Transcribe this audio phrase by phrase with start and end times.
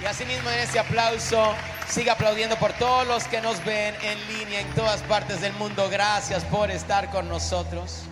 [0.00, 1.54] Y asimismo en ese aplauso,
[1.86, 5.90] siga aplaudiendo por todos los que nos ven en línea en todas partes del mundo.
[5.90, 8.04] Gracias por estar con nosotros.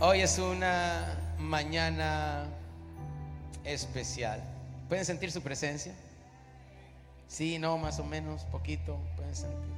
[0.00, 2.46] Hoy es una mañana
[3.62, 4.42] especial.
[4.88, 5.94] ¿Pueden sentir su presencia?
[7.28, 8.98] Sí, no, más o menos, poquito.
[9.14, 9.74] Pueden sentir.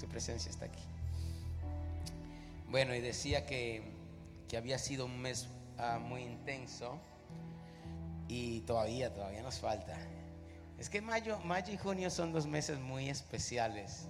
[0.00, 0.82] Su presencia está aquí.
[2.70, 3.82] Bueno, y decía que,
[4.48, 6.98] que había sido un mes ah, muy intenso
[8.30, 9.98] y todavía, todavía nos falta.
[10.78, 14.06] Es que mayo, mayo y junio son dos meses muy especiales.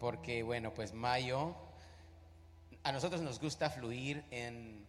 [0.00, 1.54] porque, bueno, pues mayo,
[2.82, 4.84] a nosotros nos gusta fluir en,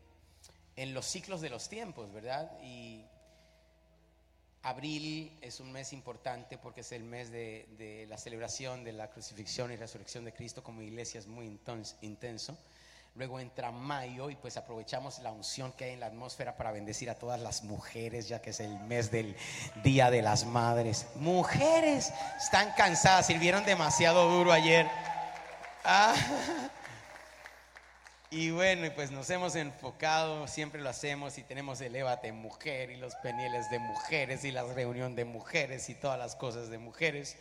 [0.76, 2.52] en los ciclos de los tiempos, ¿verdad?
[2.64, 3.06] Y
[4.64, 9.12] abril es un mes importante porque es el mes de, de la celebración de la
[9.12, 11.60] crucifixión y resurrección de Cristo como iglesia, es muy
[12.02, 12.58] intenso.
[13.16, 17.10] Luego entra mayo y pues aprovechamos la unción que hay en la atmósfera para bendecir
[17.10, 19.36] a todas las mujeres, ya que es el mes del
[19.84, 21.08] Día de las Madres.
[21.16, 24.88] Mujeres están cansadas, sirvieron demasiado duro ayer.
[25.84, 26.16] Ah.
[28.34, 32.96] Y bueno, pues nos hemos enfocado, siempre lo hacemos y tenemos el Évate Mujer y
[32.96, 37.36] los penieles de mujeres y la reunión de mujeres y todas las cosas de mujeres.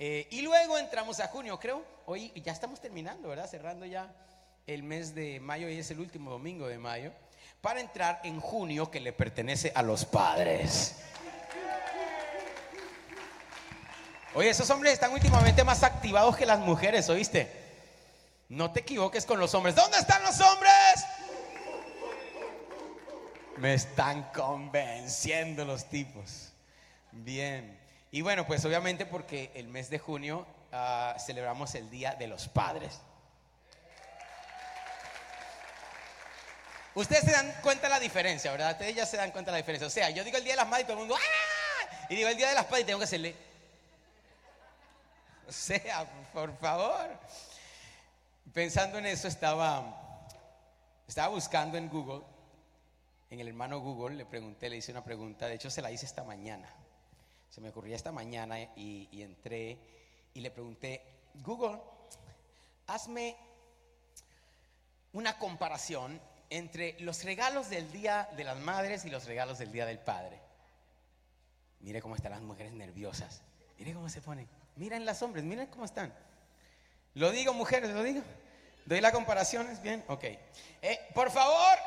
[0.00, 1.84] Eh, y luego entramos a junio, creo.
[2.06, 3.48] Hoy ya estamos terminando, ¿verdad?
[3.48, 4.12] Cerrando ya
[4.66, 7.12] el mes de mayo y es el último domingo de mayo,
[7.60, 10.96] para entrar en junio que le pertenece a los padres.
[14.34, 17.50] Oye, esos hombres están últimamente más activados que las mujeres, ¿oíste?
[18.48, 19.74] No te equivoques con los hombres.
[19.74, 21.06] ¿Dónde están los hombres?
[23.56, 26.52] Me están convenciendo los tipos.
[27.12, 27.78] Bien.
[28.10, 32.48] Y bueno, pues obviamente porque el mes de junio ah, celebramos el Día de los
[32.48, 33.00] Padres.
[36.96, 38.72] Ustedes se dan cuenta de la diferencia, ¿verdad?
[38.72, 39.86] Ustedes ya se dan cuenta de la diferencia.
[39.86, 42.06] O sea, yo digo el Día de las Madres y todo el mundo ¡ah!
[42.08, 43.36] Y digo el Día de las Padres y tengo que hacerle.
[45.46, 47.06] O sea, por favor.
[48.54, 50.24] Pensando en eso, estaba,
[51.06, 52.22] estaba buscando en Google,
[53.28, 56.06] en el hermano Google, le pregunté, le hice una pregunta, de hecho se la hice
[56.06, 56.66] esta mañana.
[57.50, 59.78] Se me ocurría esta mañana y, y entré
[60.32, 61.02] y le pregunté,
[61.44, 61.78] Google,
[62.86, 63.36] hazme
[65.12, 66.18] una comparación
[66.50, 70.40] entre los regalos del Día de las Madres y los regalos del Día del Padre.
[71.80, 73.42] Mire cómo están las mujeres nerviosas.
[73.78, 74.48] Mire cómo se ponen.
[74.76, 76.12] Miren las hombres, miren cómo están.
[77.14, 78.22] Lo digo, mujeres, lo digo.
[78.84, 80.04] Doy la comparación, ¿es bien?
[80.08, 80.24] Ok.
[80.24, 81.78] Eh, por favor,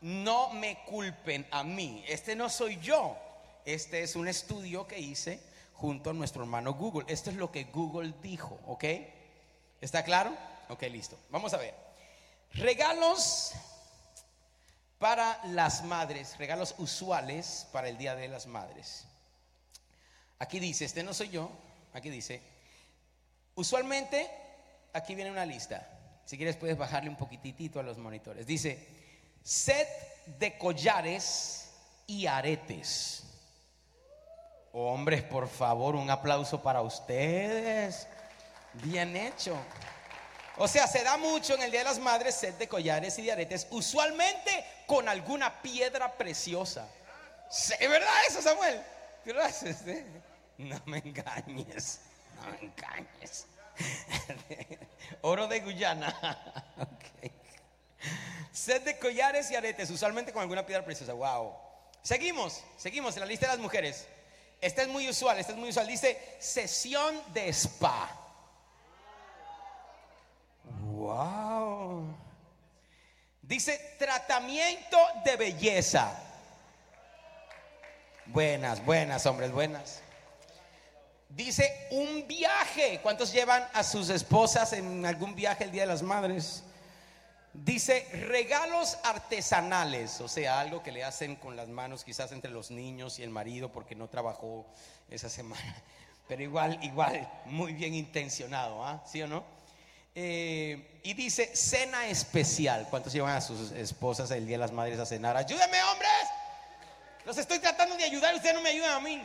[0.00, 2.04] no me culpen a mí.
[2.08, 3.16] Este no soy yo.
[3.64, 5.40] Este es un estudio que hice
[5.74, 7.04] junto a nuestro hermano Google.
[7.08, 8.84] Esto es lo que Google dijo, ¿ok?
[9.80, 10.36] ¿Está claro?
[10.68, 11.18] Ok, listo.
[11.30, 11.74] Vamos a ver.
[12.52, 13.52] Regalos
[14.98, 19.04] para las madres, regalos usuales para el Día de las Madres.
[20.38, 21.50] Aquí dice, este no soy yo,
[21.92, 22.40] aquí dice,
[23.54, 24.30] usualmente,
[24.92, 25.86] aquí viene una lista,
[26.24, 28.46] si quieres puedes bajarle un poquitito a los monitores.
[28.46, 28.86] Dice,
[29.42, 29.88] set
[30.38, 31.70] de collares
[32.06, 33.24] y aretes.
[34.72, 38.08] Hombres, por favor, un aplauso para ustedes.
[38.74, 39.56] Bien hecho.
[40.56, 43.22] O sea, se da mucho en el Día de las Madres set de collares y
[43.22, 46.88] de aretes, usualmente con alguna piedra preciosa.
[47.50, 48.80] ¿Es verdad eso, Samuel?
[49.26, 49.86] lo haces?
[49.86, 50.04] Eh?
[50.58, 52.00] No me engañes,
[52.36, 53.46] no me engañes.
[55.22, 56.64] Oro de Guyana.
[56.76, 57.32] okay.
[58.52, 61.12] Set de collares y aretes, usualmente con alguna piedra preciosa.
[61.14, 61.54] Wow.
[62.02, 64.06] Seguimos, seguimos en la lista de las mujeres.
[64.60, 65.86] Esta es muy usual, esta es muy usual.
[65.88, 68.23] Dice sesión de spa.
[70.94, 72.04] Wow.
[73.42, 76.20] Dice tratamiento de belleza.
[78.26, 80.00] Buenas, buenas, hombres, buenas.
[81.28, 83.00] Dice un viaje.
[83.02, 86.62] ¿Cuántos llevan a sus esposas en algún viaje el Día de las Madres?
[87.52, 92.70] Dice regalos artesanales, o sea, algo que le hacen con las manos quizás entre los
[92.70, 94.66] niños y el marido porque no trabajó
[95.10, 95.76] esa semana.
[96.28, 99.04] Pero igual, igual, muy bien intencionado, ¿ah?
[99.06, 99.44] ¿Sí o no?
[100.14, 102.86] Eh, y dice cena especial.
[102.88, 105.36] ¿Cuántos llevan a sus esposas el Día de las Madres a cenar?
[105.36, 106.10] Ayúdenme, hombres.
[107.24, 109.20] Los estoy tratando de ayudar, ustedes no me ayudan a mí.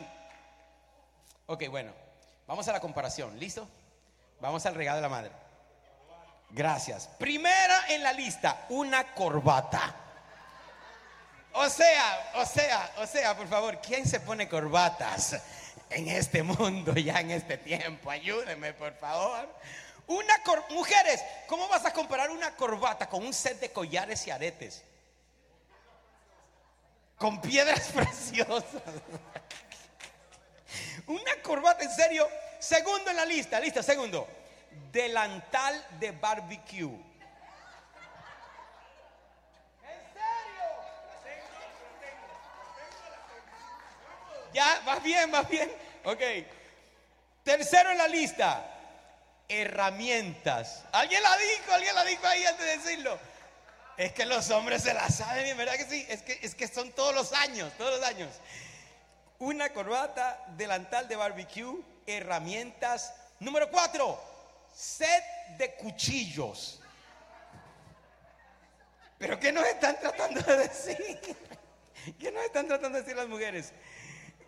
[1.46, 1.92] Ok, bueno,
[2.46, 3.38] vamos a la comparación.
[3.38, 3.68] ¿Listo?
[4.40, 5.30] Vamos al regalo de la madre.
[6.50, 7.08] Gracias.
[7.18, 9.94] Primera en la lista, una corbata.
[11.52, 15.40] O sea, o sea, o sea, por favor, ¿quién se pone corbatas
[15.90, 18.10] en este mundo, ya en este tiempo?
[18.10, 19.48] Ayúdenme, por favor.
[20.10, 20.34] Una
[20.70, 24.82] mujeres, ¿cómo vas a comparar una corbata con un set de collares y aretes?
[27.20, 28.64] con piedras preciosas.
[31.06, 32.26] Una corbata, en serio.
[32.58, 34.26] Segundo en la lista, lista, segundo.
[34.90, 36.86] Delantal de barbecue.
[39.84, 40.64] ¿En serio?
[44.54, 45.70] Ya, va bien, va bien.
[46.04, 46.22] Ok.
[47.44, 48.79] Tercero en la lista.
[49.50, 50.84] Herramientas.
[50.92, 51.72] ¿Alguien la dijo?
[51.72, 53.18] ¿Alguien la dijo ahí antes de decirlo?
[53.96, 56.06] Es que los hombres se la saben, ¿verdad que sí?
[56.08, 58.30] Es que, es que son todos los años, todos los años.
[59.40, 63.12] Una corbata, delantal de barbecue, herramientas.
[63.40, 64.22] Número cuatro,
[64.72, 65.24] set
[65.58, 66.80] de cuchillos.
[69.18, 71.20] ¿Pero qué nos están tratando de decir?
[72.18, 73.72] ¿Qué nos están tratando de decir las mujeres?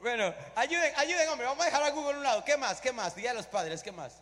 [0.00, 1.46] Bueno, ayuden, ayuden, hombre.
[1.46, 2.44] Vamos a dejar a Google a un lado.
[2.44, 2.80] ¿Qué más?
[2.80, 3.14] ¿Qué más?
[3.14, 4.14] Día a los padres, ¿qué más?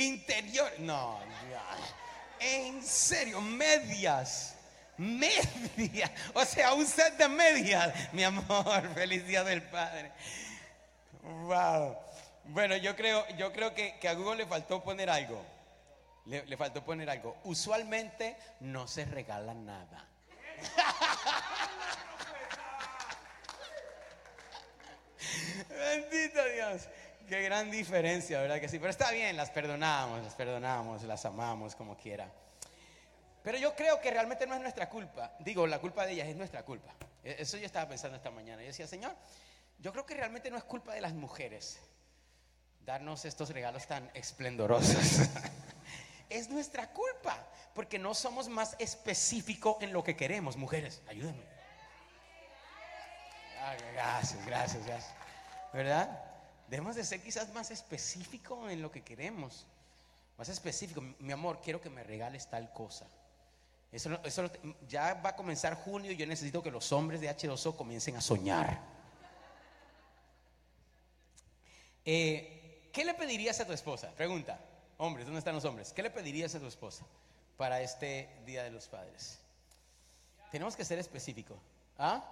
[0.00, 0.72] Interior.
[0.78, 1.20] No,
[1.50, 1.64] ya.
[2.40, 4.56] En serio, medias.
[4.96, 6.10] Medias.
[6.34, 7.92] O sea, un set de medias.
[8.12, 10.12] Mi amor, feliz día del padre.
[11.22, 11.96] Wow.
[12.44, 15.44] Bueno, yo creo, yo creo que, que a Google le faltó poner algo.
[16.26, 17.36] Le, le faltó poner algo.
[17.44, 20.06] Usualmente no se regala nada.
[25.68, 26.88] Bendito Dios.
[27.30, 28.80] Qué gran diferencia, ¿verdad que sí?
[28.80, 32.28] Pero está bien, las perdonamos, las perdonamos, las amamos como quiera.
[33.44, 35.36] Pero yo creo que realmente no es nuestra culpa.
[35.38, 36.92] Digo, la culpa de ellas es nuestra culpa.
[37.22, 38.62] E- Eso yo estaba pensando esta mañana.
[38.62, 39.14] Yo decía, Señor,
[39.78, 41.78] yo creo que realmente no es culpa de las mujeres
[42.84, 44.96] darnos estos regalos tan esplendorosos.
[46.30, 47.46] es nuestra culpa,
[47.76, 50.56] porque no somos más específicos en lo que queremos.
[50.56, 51.44] Mujeres, ayúdenme.
[53.94, 55.14] Gracias, gracias, gracias.
[55.72, 56.29] ¿Verdad?
[56.70, 59.66] Debemos de ser quizás más específicos en lo que queremos.
[60.38, 61.02] Más específico.
[61.18, 63.08] Mi amor, quiero que me regales tal cosa.
[63.90, 64.48] Eso, eso
[64.88, 68.20] ya va a comenzar junio y yo necesito que los hombres de H2O comiencen a
[68.20, 68.80] soñar.
[72.04, 74.12] Eh, ¿Qué le pedirías a tu esposa?
[74.12, 74.60] Pregunta.
[74.98, 75.92] Hombres, ¿dónde están los hombres?
[75.92, 77.04] ¿Qué le pedirías a tu esposa
[77.56, 79.40] para este Día de los Padres?
[80.52, 81.58] Tenemos que ser específicos.
[81.98, 82.24] ¿Ah?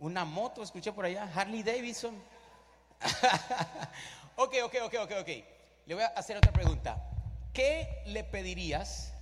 [0.00, 2.20] Una moto, escuché por allá, Harley Davidson.
[4.36, 5.28] ok, ok, ok, ok, ok.
[5.86, 7.02] Le voy a hacer otra pregunta.
[7.52, 9.12] ¿Qué le pedirías?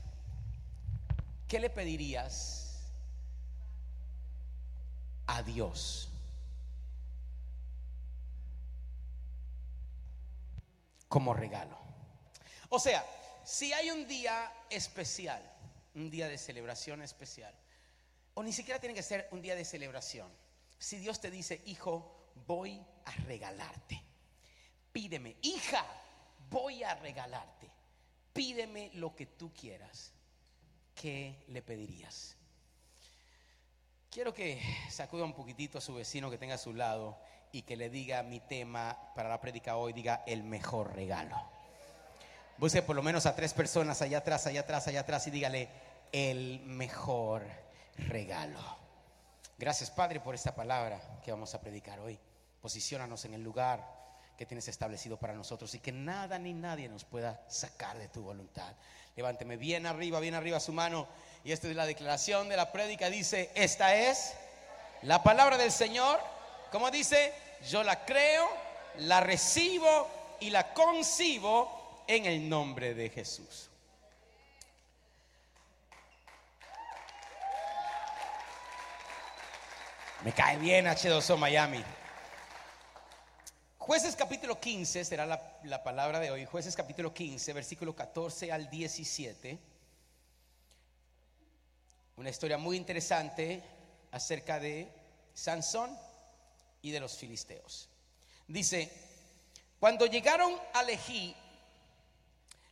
[1.49, 2.91] ¿Qué le pedirías
[5.27, 6.11] a Dios?
[11.09, 11.79] Como regalo.
[12.71, 13.05] O sea,
[13.45, 15.43] si hay un día especial,
[15.95, 17.55] un día de celebración especial,
[18.35, 20.29] o ni siquiera tiene que ser un día de celebración.
[20.79, 24.03] Si Dios te dice, hijo, voy a regalarte.
[24.93, 25.85] Pídeme, hija,
[26.51, 27.71] voy a regalarte.
[28.33, 30.13] Pídeme lo que tú quieras.
[30.95, 32.37] ¿Qué le pedirías?
[34.11, 34.61] Quiero que
[34.91, 37.19] sacuda un poquitito a su vecino que tenga a su lado
[37.51, 41.37] y que le diga mi tema para la prédica hoy, diga el mejor regalo.
[42.59, 45.69] Busque por lo menos a tres personas allá atrás, allá atrás, allá atrás y dígale
[46.13, 47.45] el mejor
[47.97, 48.61] regalo.
[49.59, 52.19] Gracias Padre por esta palabra que vamos a predicar hoy.
[52.65, 53.85] Posiciónanos en el lugar
[54.39, 58.23] que tienes establecido para nosotros y que nada ni nadie nos pueda sacar de tu
[58.23, 58.73] voluntad.
[59.17, 61.07] Levánteme bien arriba, bien arriba su mano.
[61.45, 63.11] Y esta es la declaración de la prédica.
[63.11, 64.33] Dice, esta es
[65.03, 66.19] la palabra del Señor.
[66.73, 67.35] Como dice,
[67.69, 68.49] yo la creo,
[68.97, 70.09] la recibo
[70.41, 73.69] y la concibo en el nombre de Jesús.
[80.23, 81.85] Me cae bien H2O Miami.
[83.87, 86.47] Jueces capítulo 15 será la, la palabra de hoy.
[86.47, 89.59] Jueces capítulo 15, versículo 14 al 17.
[92.17, 93.63] Una historia muy interesante
[94.11, 94.91] acerca de
[95.35, 95.95] Sansón
[96.81, 97.91] y de los filisteos.
[98.49, 98.91] Dice,
[99.79, 101.37] cuando llegaron a Lejí,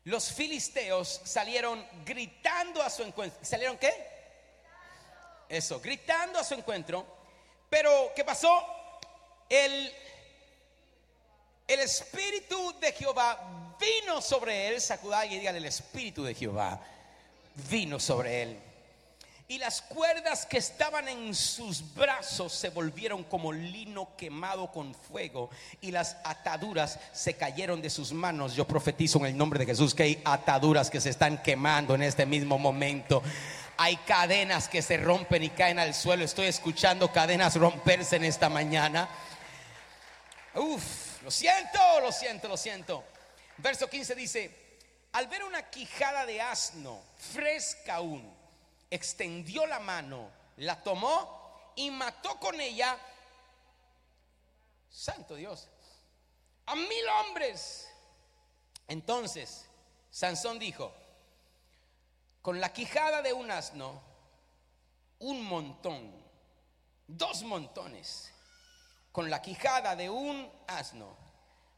[0.05, 3.39] los filisteos salieron gritando a su encuentro.
[3.45, 3.93] ¿Salieron qué?
[5.47, 7.05] Eso, gritando a su encuentro.
[7.69, 8.67] Pero, ¿qué pasó?
[9.51, 9.93] El,
[11.67, 14.81] el Espíritu de Jehová vino sobre él.
[14.81, 16.81] Sacuda y dígale, el Espíritu de Jehová
[17.71, 18.59] vino sobre él.
[19.49, 25.51] Y las cuerdas que estaban en sus brazos se volvieron como lino quemado con fuego.
[25.83, 28.55] Y las ataduras se cayeron de sus manos.
[28.55, 32.03] Yo profetizo en el nombre de Jesús que hay ataduras que se están quemando en
[32.03, 33.23] este mismo momento.
[33.77, 36.25] Hay cadenas que se rompen y caen al suelo.
[36.25, 39.09] Estoy escuchando cadenas romperse en esta mañana.
[40.55, 43.05] Uf, lo siento, lo siento, lo siento.
[43.59, 44.79] Verso 15 dice,
[45.13, 48.35] al ver una quijada de asno fresca aún,
[48.91, 52.99] extendió la mano, la tomó y mató con ella,
[54.91, 55.69] santo Dios,
[56.67, 57.89] a mil hombres.
[58.89, 59.67] Entonces,
[60.11, 60.93] Sansón dijo,
[62.41, 64.03] con la quijada de un asno,
[65.21, 66.13] un montón,
[67.07, 68.32] dos montones,
[69.13, 71.17] con la quijada de un asno,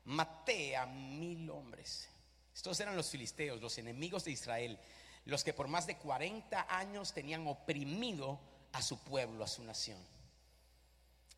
[0.05, 2.09] maté a mil hombres.
[2.55, 4.79] Estos eran los filisteos, los enemigos de Israel,
[5.27, 8.39] los que por más de 40 años tenían oprimido
[8.73, 9.99] a su pueblo, a su nación.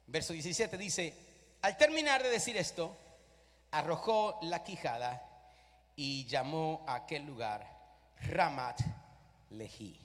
[0.06, 1.14] Verso 17 dice,
[1.62, 2.96] al terminar de decir esto,
[3.70, 5.22] arrojó la quijada
[5.96, 7.66] y llamó a aquel lugar
[8.20, 8.80] Ramat
[9.50, 9.98] Lehi.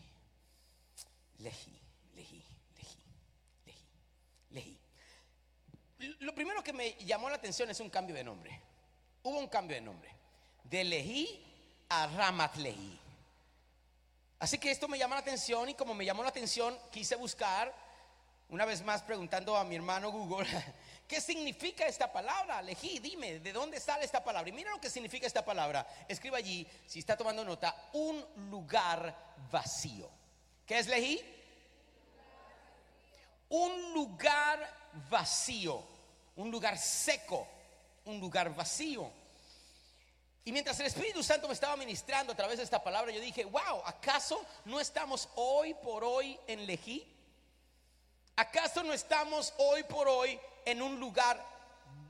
[1.40, 1.82] Lehi,
[2.16, 2.44] Lehi,
[3.66, 3.76] Lehi,
[4.52, 4.80] Lehi.
[6.20, 8.60] Lo primero que me llamó la atención es un cambio de nombre.
[9.24, 10.10] Hubo un cambio de nombre.
[10.64, 11.44] De Lehi
[11.90, 13.00] a Ramat Lehi.
[14.40, 17.72] Así que esto me llama la atención y como me llamó la atención, quise buscar,
[18.50, 20.48] una vez más preguntando a mi hermano Google,
[21.08, 22.60] ¿qué significa esta palabra?
[22.64, 24.50] Lejí, dime, ¿de dónde sale esta palabra?
[24.50, 25.86] Y mira lo que significa esta palabra.
[26.08, 29.16] Escriba allí, si está tomando nota, un lugar
[29.52, 30.10] vacío.
[30.66, 31.22] ¿Qué es lejí?
[33.50, 35.84] Un lugar vacío,
[36.42, 37.48] un lugar seco,
[38.06, 39.10] un lugar vacío.
[40.44, 43.46] Y mientras el Espíritu Santo me estaba ministrando a través de esta palabra, yo dije,
[43.46, 47.08] wow, ¿acaso no estamos hoy por hoy en Lejí?
[48.36, 51.46] ¿Acaso no estamos hoy por hoy en un lugar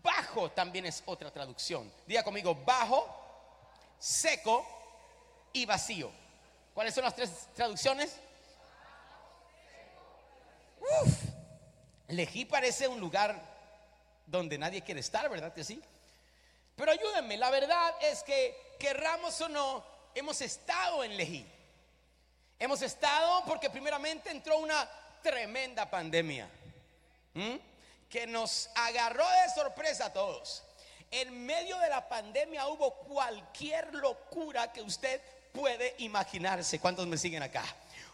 [0.01, 0.49] bajo?
[0.51, 1.91] También es otra traducción.
[2.07, 3.05] Diga conmigo, bajo,
[3.99, 4.65] seco
[5.51, 6.09] y vacío.
[6.73, 8.15] ¿Cuáles son las tres traducciones?
[10.79, 11.13] Uf,
[12.07, 13.50] Lejí parece un lugar
[14.31, 15.81] donde nadie quiere estar, ¿verdad que sí?
[16.75, 19.83] Pero ayúdenme, la verdad es que querramos o no,
[20.15, 21.45] hemos estado en Lejí.
[22.57, 24.89] Hemos estado porque primeramente entró una
[25.21, 26.47] tremenda pandemia
[28.09, 30.63] que nos agarró de sorpresa a todos.
[31.09, 35.21] En medio de la pandemia hubo cualquier locura que usted
[35.51, 36.79] puede imaginarse.
[36.79, 37.63] ¿Cuántos me siguen acá?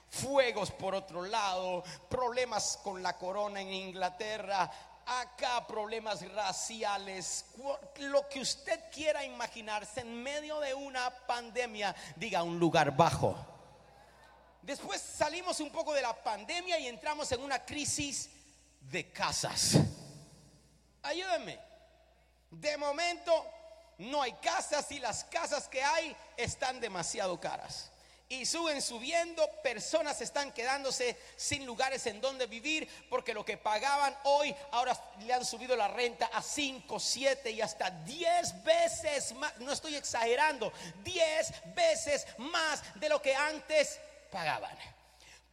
[0.09, 4.71] Fuegos por otro lado, problemas con la corona en Inglaterra,
[5.07, 7.45] acá problemas raciales,
[7.97, 13.35] lo que usted quiera imaginarse en medio de una pandemia, diga un lugar bajo.
[14.61, 18.29] Después salimos un poco de la pandemia y entramos en una crisis
[18.81, 19.77] de casas.
[21.03, 21.59] Ayúdenme.
[22.51, 23.45] De momento
[23.99, 27.91] no hay casas y las casas que hay están demasiado caras
[28.29, 34.15] y suben subiendo, personas están quedándose sin lugares en donde vivir porque lo que pagaban
[34.23, 39.57] hoy ahora le han subido la renta a 5, 7 y hasta 10 veces más,
[39.59, 44.77] no estoy exagerando, 10 veces más de lo que antes pagaban.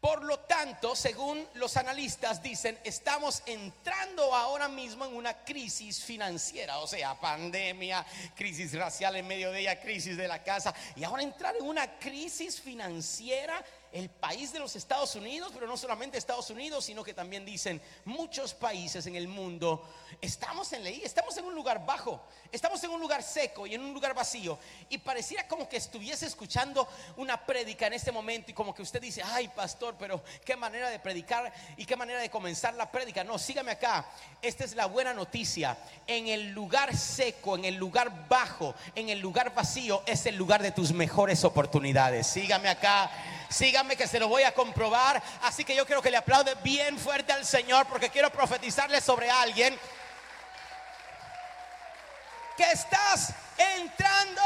[0.05, 6.77] Por lo tanto, según los analistas dicen, estamos entrando ahora mismo en una crisis financiera,
[6.81, 8.05] o sea, pandemia,
[8.37, 11.99] crisis racial en medio de ella, crisis de la casa, y ahora entrar en una
[11.99, 17.15] crisis financiera el país de los Estados Unidos, pero no solamente Estados Unidos, sino que
[17.15, 19.89] también dicen muchos países en el mundo,
[20.21, 22.21] estamos en ley, estamos en un lugar bajo,
[22.51, 24.59] estamos en un lugar seco y en un lugar vacío.
[24.89, 29.01] Y pareciera como que estuviese escuchando una prédica en este momento y como que usted
[29.01, 33.23] dice, ay pastor, pero qué manera de predicar y qué manera de comenzar la prédica.
[33.23, 34.11] No, sígame acá,
[34.43, 35.79] esta es la buena noticia.
[36.09, 40.63] En el lugar seco, en el lugar bajo, en el lugar vacío, es el lugar
[40.65, 42.27] de tus mejores oportunidades.
[42.27, 43.09] Sígame acá.
[43.49, 45.23] Síganme que se lo voy a comprobar.
[45.43, 49.31] Así que yo quiero que le aplaude bien fuerte al Señor porque quiero profetizarle sobre
[49.31, 49.79] alguien
[52.57, 54.43] que estás entrando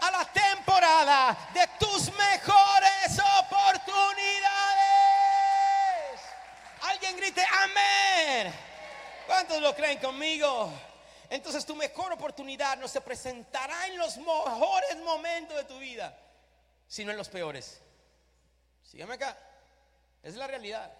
[0.00, 4.60] a la temporada de tus mejores oportunidades.
[6.82, 8.54] Alguien grite amén.
[9.26, 10.72] ¿Cuántos lo creen conmigo?
[11.30, 16.16] Entonces tu mejor oportunidad no se presentará en los mejores momentos de tu vida,
[16.86, 17.80] sino en los peores.
[18.90, 19.36] Sígame acá.
[20.22, 20.90] Es la realidad.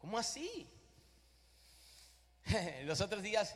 [0.00, 0.66] ¿Cómo así?
[2.84, 3.54] Los otros días,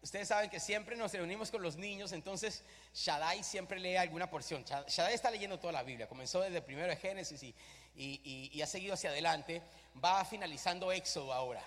[0.00, 4.64] ustedes saben que siempre nos reunimos con los niños, entonces Shaddai siempre lee alguna porción.
[4.64, 7.54] Shaddai está leyendo toda la Biblia, comenzó desde primero de Génesis y,
[7.94, 9.60] y ha seguido hacia adelante.
[10.02, 11.62] Va finalizando Éxodo ahora,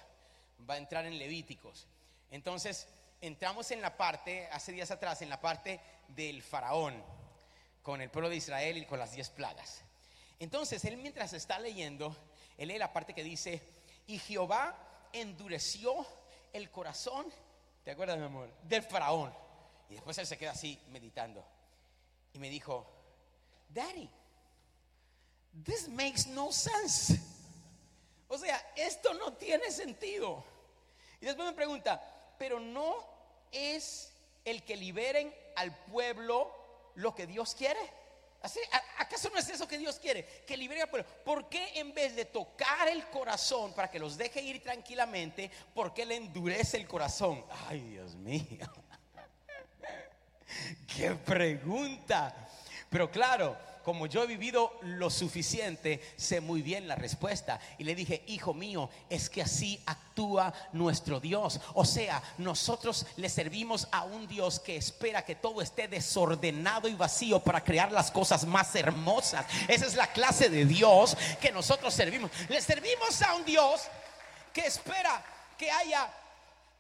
[0.67, 1.86] va a entrar en Levíticos.
[2.32, 2.88] Entonces,
[3.22, 7.03] entramos en la parte, hace días atrás, en la parte del faraón,
[7.84, 9.84] con el pueblo de Israel y con las diez plagas.
[10.44, 12.16] Entonces, él mientras está leyendo,
[12.58, 13.62] él lee la parte que dice,
[14.08, 14.78] y Jehová
[15.14, 16.06] endureció
[16.52, 17.32] el corazón,
[17.86, 18.50] ¿te acuerdas, mi amor?
[18.64, 19.34] Del faraón.
[19.90, 21.46] Y después él se queda así meditando.
[22.34, 22.86] Y me dijo,
[23.70, 24.10] Daddy,
[25.64, 27.20] this makes no sense.
[28.28, 30.44] O sea, esto no tiene sentido.
[31.22, 32.04] Y después me pregunta,
[32.38, 32.96] pero no
[33.50, 34.12] es
[34.44, 36.54] el que liberen al pueblo
[36.96, 37.80] lo que Dios quiere.
[38.98, 40.26] ¿Acaso no es eso que Dios quiere?
[40.46, 41.08] Que libere al pueblo.
[41.24, 45.94] ¿Por qué en vez de tocar el corazón para que los deje ir tranquilamente, por
[45.94, 47.44] qué le endurece el corazón?
[47.68, 48.46] Ay, Dios mío.
[50.96, 52.36] Qué pregunta.
[52.90, 57.60] Pero claro, como yo he vivido lo suficiente, sé muy bien la respuesta.
[57.78, 61.60] Y le dije, hijo mío, es que así actúa nuestro Dios.
[61.74, 66.96] O sea, nosotros le servimos a un Dios que espera que todo esté desordenado y
[66.96, 69.46] vacío para crear las cosas más hermosas.
[69.68, 72.32] Esa es la clase de Dios que nosotros servimos.
[72.50, 73.82] Le servimos a un Dios
[74.54, 75.24] que espera
[75.58, 76.10] que haya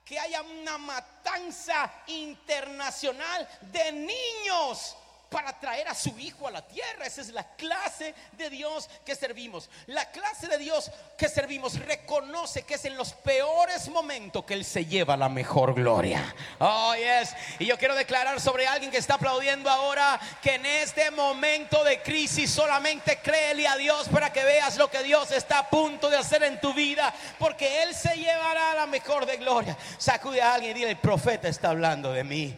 [0.05, 4.97] que haya una matanza internacional de niños
[5.33, 7.07] para traer a su hijo a la tierra.
[7.07, 9.67] Esa es la clase de Dios que servimos.
[9.87, 14.63] La clase de Dios que servimos reconoce que es en los peores momentos que Él
[14.63, 16.35] se lleva la mejor gloria.
[16.59, 17.35] Oh, yes.
[17.57, 22.03] Y yo quiero declarar sobre alguien que está aplaudiendo ahora que en este momento de
[22.03, 26.17] crisis solamente créele a Dios para que veas lo que Dios está a punto de
[26.17, 29.75] hacer en tu vida, porque Él se llevará la mejor de gloria.
[29.97, 32.55] Sacude a alguien y dile, el profeta está hablando de mí.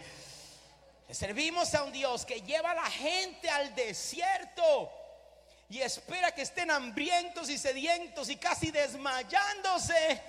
[1.09, 4.91] Servimos a un Dios que lleva a la gente al desierto
[5.69, 10.21] y espera que estén hambrientos y sedientos y casi desmayándose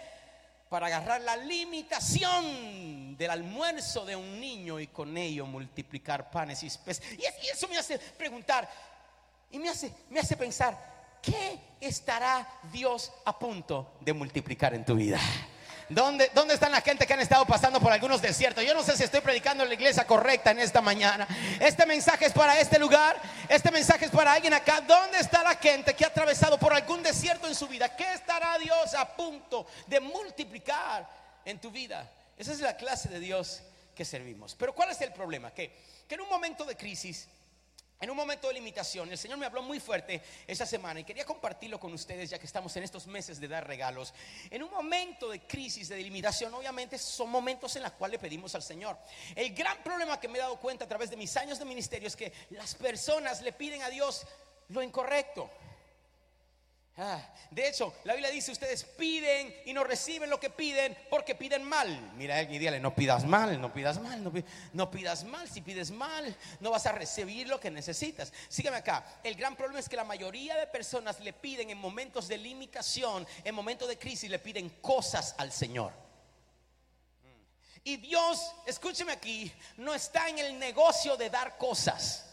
[0.68, 6.70] para agarrar la limitación del almuerzo de un niño y con ello multiplicar panes y
[6.84, 7.02] peces.
[7.18, 8.68] Y eso me hace preguntar
[9.50, 10.76] y me hace, me hace pensar,
[11.22, 15.20] ¿qué estará Dios a punto de multiplicar en tu vida?
[15.88, 18.64] ¿Dónde, ¿Dónde están la gente que han estado pasando por algunos desiertos?
[18.64, 21.28] Yo no sé si estoy predicando en la iglesia correcta en esta mañana.
[21.60, 23.16] Este mensaje es para este lugar.
[23.48, 24.80] Este mensaje es para alguien acá.
[24.80, 27.94] ¿Dónde está la gente que ha atravesado por algún desierto en su vida?
[27.94, 31.08] ¿Qué estará Dios a punto de multiplicar
[31.44, 32.10] en tu vida?
[32.36, 33.62] Esa es la clase de Dios
[33.94, 34.56] que servimos.
[34.56, 35.52] Pero ¿cuál es el problema?
[35.52, 35.72] Que,
[36.08, 37.28] que en un momento de crisis
[37.98, 41.24] en un momento de limitación, el Señor me habló muy fuerte esa semana y quería
[41.24, 44.12] compartirlo con ustedes ya que estamos en estos meses de dar regalos.
[44.50, 48.54] En un momento de crisis, de limitación, obviamente son momentos en los cuales le pedimos
[48.54, 48.98] al Señor.
[49.34, 52.06] El gran problema que me he dado cuenta a través de mis años de ministerio
[52.06, 54.26] es que las personas le piden a Dios
[54.68, 55.50] lo incorrecto.
[56.98, 61.34] Ah, de hecho, la Biblia dice, ustedes piden y no reciben lo que piden porque
[61.34, 62.12] piden mal.
[62.16, 64.24] Mira, y dígale, no pidas mal, no pidas mal,
[64.72, 65.46] no, pidas mal.
[65.46, 68.32] Si pides mal, no vas a recibir lo que necesitas.
[68.48, 69.04] Sígueme acá.
[69.22, 73.26] El gran problema es que la mayoría de personas le piden en momentos de limitación,
[73.44, 75.92] en momentos de crisis, le piden cosas al Señor.
[77.84, 82.25] Y Dios, escúcheme aquí, no está en el negocio de dar cosas.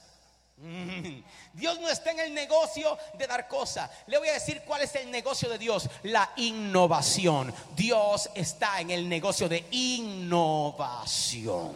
[0.58, 1.24] Mm.
[1.54, 3.90] Dios no está en el negocio de dar cosas.
[4.08, 5.90] Le voy a decir cuál es el negocio de Dios.
[6.04, 7.54] La innovación.
[7.76, 11.76] Dios está en el negocio de innovación.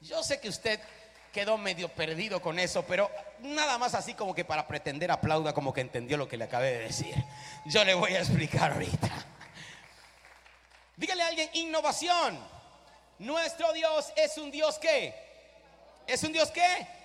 [0.00, 0.80] Yo sé que usted
[1.32, 3.10] quedó medio perdido con eso, pero
[3.40, 6.72] nada más así como que para pretender aplauda como que entendió lo que le acabé
[6.72, 7.14] de decir.
[7.64, 9.10] Yo le voy a explicar ahorita.
[10.96, 12.38] Dígale a alguien, innovación.
[13.20, 15.14] Nuestro Dios es un Dios que.
[16.06, 17.01] ¿Es un Dios que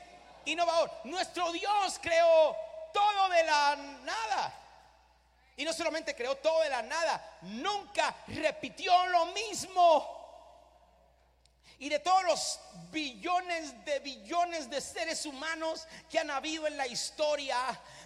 [0.47, 0.91] innovador.
[1.05, 2.55] Nuestro Dios creó
[2.93, 4.63] todo de la nada.
[5.55, 10.15] Y no solamente creó todo de la nada, nunca repitió lo mismo.
[11.79, 12.59] Y de todos los
[12.91, 17.57] billones de billones de seres humanos que han habido en la historia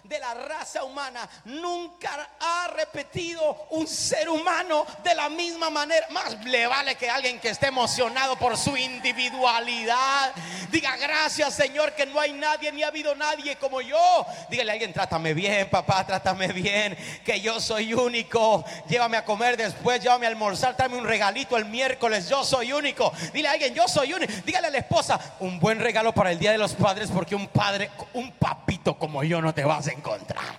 [0.04, 6.06] de la raza humana, nunca ha repetido un ser humano de la misma manera.
[6.10, 10.32] Más le vale que alguien que esté emocionado por su individualidad
[10.70, 14.26] diga gracias Señor que no hay nadie ni ha habido nadie como yo.
[14.48, 18.64] Dígale a alguien, trátame bien, papá, trátame bien, que yo soy único.
[18.88, 23.12] Llévame a comer después, llévame a almorzar, tráeme un regalito el miércoles, yo soy único.
[23.32, 24.32] Dile a alguien, yo soy único.
[24.44, 27.48] Dígale a la esposa, un buen regalo para el Día de los Padres porque un
[27.48, 30.58] padre, un papito como yo no te vas a encontrar.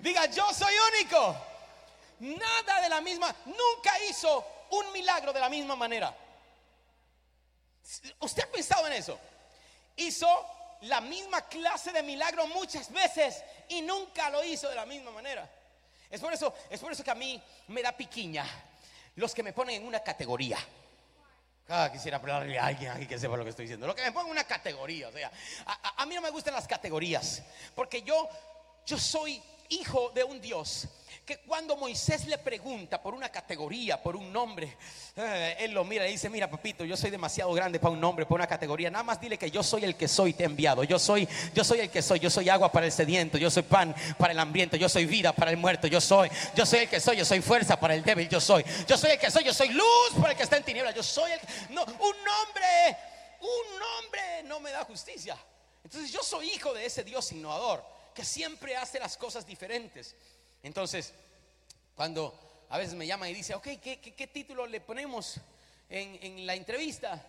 [0.00, 1.36] Diga, yo soy único.
[2.20, 6.14] Nada de la misma, nunca hizo un milagro de la misma manera.
[8.20, 9.18] ¿Usted ha pensado en eso?
[9.96, 10.26] Hizo
[10.82, 15.48] la misma clase de milagro muchas veces y nunca lo hizo de la misma manera.
[16.10, 18.46] Es por eso, es por eso que a mí me da piquiña
[19.16, 20.58] los que me ponen en una categoría.
[21.68, 23.86] Ah, quisiera hablarle a alguien aquí que sepa lo que estoy diciendo.
[23.86, 25.32] Lo que me pongo una categoría, o sea,
[25.96, 27.42] a, mí no me gustan las categorías,
[27.74, 28.28] porque yo,
[28.86, 30.88] yo soy hijo de un Dios
[31.26, 34.76] que cuando Moisés le pregunta por una categoría, por un nombre,
[35.16, 38.24] eh, él lo mira y dice, mira papito, yo soy demasiado grande para un nombre,
[38.24, 40.84] para una categoría, nada más dile que yo soy el que soy, te he enviado,
[40.84, 43.64] yo soy, yo soy el que soy, yo soy agua para el sediento, yo soy
[43.64, 46.88] pan para el hambriento, yo soy vida para el muerto, yo soy, yo soy el
[46.88, 49.42] que soy, yo soy fuerza para el débil, yo soy, yo soy el que soy,
[49.42, 52.96] yo soy luz para el que está en tinieblas, yo soy el, no, un nombre,
[53.40, 55.36] un nombre no me da justicia.
[55.82, 60.16] Entonces yo soy hijo de ese Dios innovador que siempre hace las cosas diferentes.
[60.62, 61.12] Entonces,
[61.94, 65.38] cuando a veces me llama y dice, ok, ¿qué, título le ponemos
[65.90, 67.22] en, la entrevista?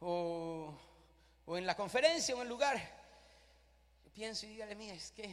[0.00, 0.76] O,
[1.46, 2.76] en la conferencia o en el lugar.
[4.12, 5.32] pienso y dígale, mía, es que,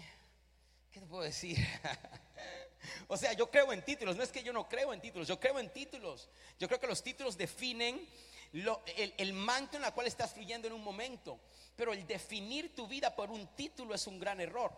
[0.91, 1.57] ¿qué te puedo decir?
[3.07, 5.39] o sea, yo creo en títulos, no es que yo no creo en títulos, yo
[5.39, 6.29] creo en títulos.
[6.59, 8.07] Yo creo que los títulos definen
[8.53, 11.39] el, el, manto en el cual estás fluyendo en un momento.
[11.79, 14.69] Pero el definir tu vida por un título es un gran error.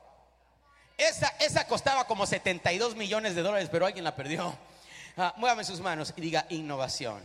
[0.95, 4.55] Esa, esa costaba como 72 millones de dólares, pero alguien la perdió.
[5.17, 7.23] Ah, muévame sus manos y diga innovación.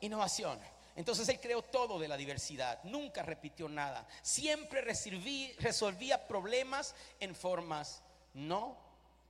[0.00, 0.58] Innovación.
[0.96, 8.02] Entonces él creó todo de la diversidad, nunca repitió nada, siempre resolvía problemas en formas
[8.32, 8.78] no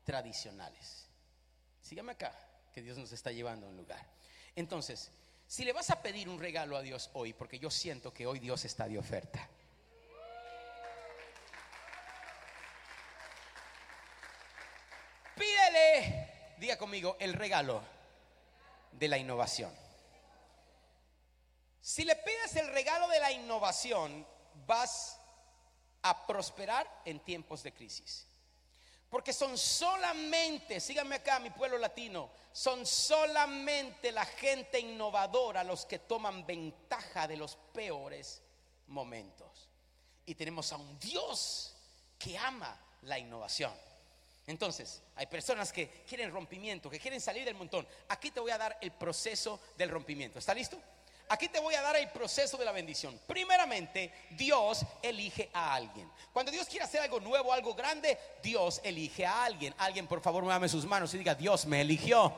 [0.05, 1.09] tradicionales.
[1.83, 2.33] Sígame acá,
[2.73, 4.07] que Dios nos está llevando a un lugar.
[4.55, 5.11] Entonces,
[5.49, 8.39] si le vas a pedir un regalo a Dios hoy, porque yo siento que hoy
[8.39, 9.49] Dios está de oferta.
[15.37, 17.83] Pídele, diga conmigo, el regalo
[18.93, 19.73] de la innovación.
[21.81, 24.27] Si le pides el regalo de la innovación,
[24.67, 25.19] vas
[26.03, 28.27] a prosperar en tiempos de crisis.
[29.11, 36.01] Porque son solamente, síganme acá, mi pueblo latino, son solamente la gente innovadora los que
[36.01, 38.43] toman ventaja de los peores
[38.89, 39.69] momentos.
[40.27, 41.77] Y tenemos a un Dios
[42.19, 43.73] que ama la innovación.
[44.47, 47.87] Entonces, hay personas que quieren rompimiento, que quieren salir del montón.
[48.09, 50.39] Aquí te voy a dar el proceso del rompimiento.
[50.39, 50.79] ¿Está listo?
[51.29, 53.19] Aquí te voy a dar el proceso de la bendición.
[53.27, 56.11] Primeramente, Dios elige a alguien.
[56.33, 59.75] Cuando Dios quiere hacer algo nuevo, algo grande, Dios elige a alguien.
[59.79, 62.35] Alguien, por favor, muévame sus manos y diga, Dios me eligió.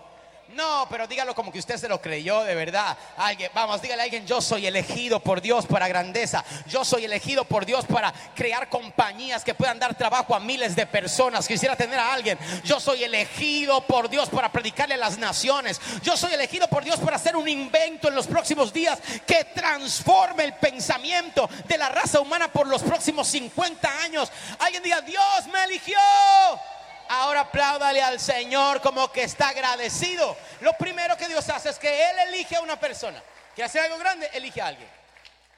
[0.48, 2.96] No, pero dígalo como que usted se lo creyó de verdad.
[3.16, 6.44] Alguien, vamos, dígale a alguien, yo soy elegido por Dios para grandeza.
[6.66, 10.87] Yo soy elegido por Dios para crear compañías que puedan dar trabajo a miles de
[10.87, 11.48] personas.
[11.48, 12.38] Quisiera tener a alguien.
[12.64, 15.80] Yo soy elegido por Dios para predicarle a las naciones.
[16.02, 20.44] Yo soy elegido por Dios para hacer un invento en los próximos días que transforme
[20.44, 24.30] el pensamiento de la raza humana por los próximos 50 años.
[24.61, 25.98] Alguien diga, Dios me eligió.
[27.09, 30.37] Ahora apláudale al Señor como que está agradecido.
[30.61, 33.23] Lo primero que Dios hace es que Él elige a una persona.
[33.55, 34.88] Que hace algo grande, elige a alguien.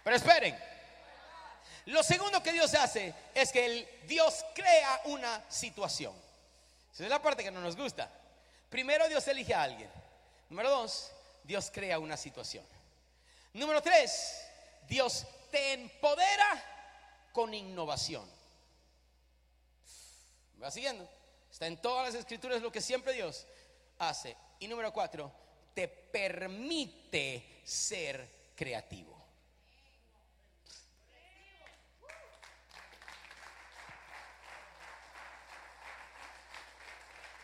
[0.05, 0.59] Pero esperen.
[1.87, 6.15] Lo segundo que Dios hace es que Dios crea una situación.
[6.93, 8.11] Esa es la parte que no nos gusta.
[8.69, 9.91] Primero Dios elige a alguien.
[10.51, 11.11] Número dos,
[11.45, 12.65] Dios crea una situación.
[13.55, 14.45] Número tres,
[14.87, 16.63] Dios te empodera
[17.33, 18.29] con innovación.
[20.63, 21.09] ¿Va siguiendo?
[21.59, 23.44] Está en todas las escrituras lo que siempre Dios
[23.99, 24.37] hace.
[24.61, 25.33] Y número cuatro,
[25.75, 29.21] te permite ser creativo.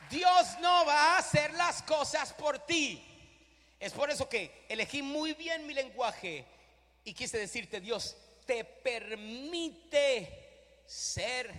[0.09, 3.05] Dios no va a hacer las cosas por ti.
[3.81, 6.44] Es por eso que elegí muy bien mi lenguaje
[7.03, 10.31] y quise decirte, Dios te permite
[10.87, 11.53] ser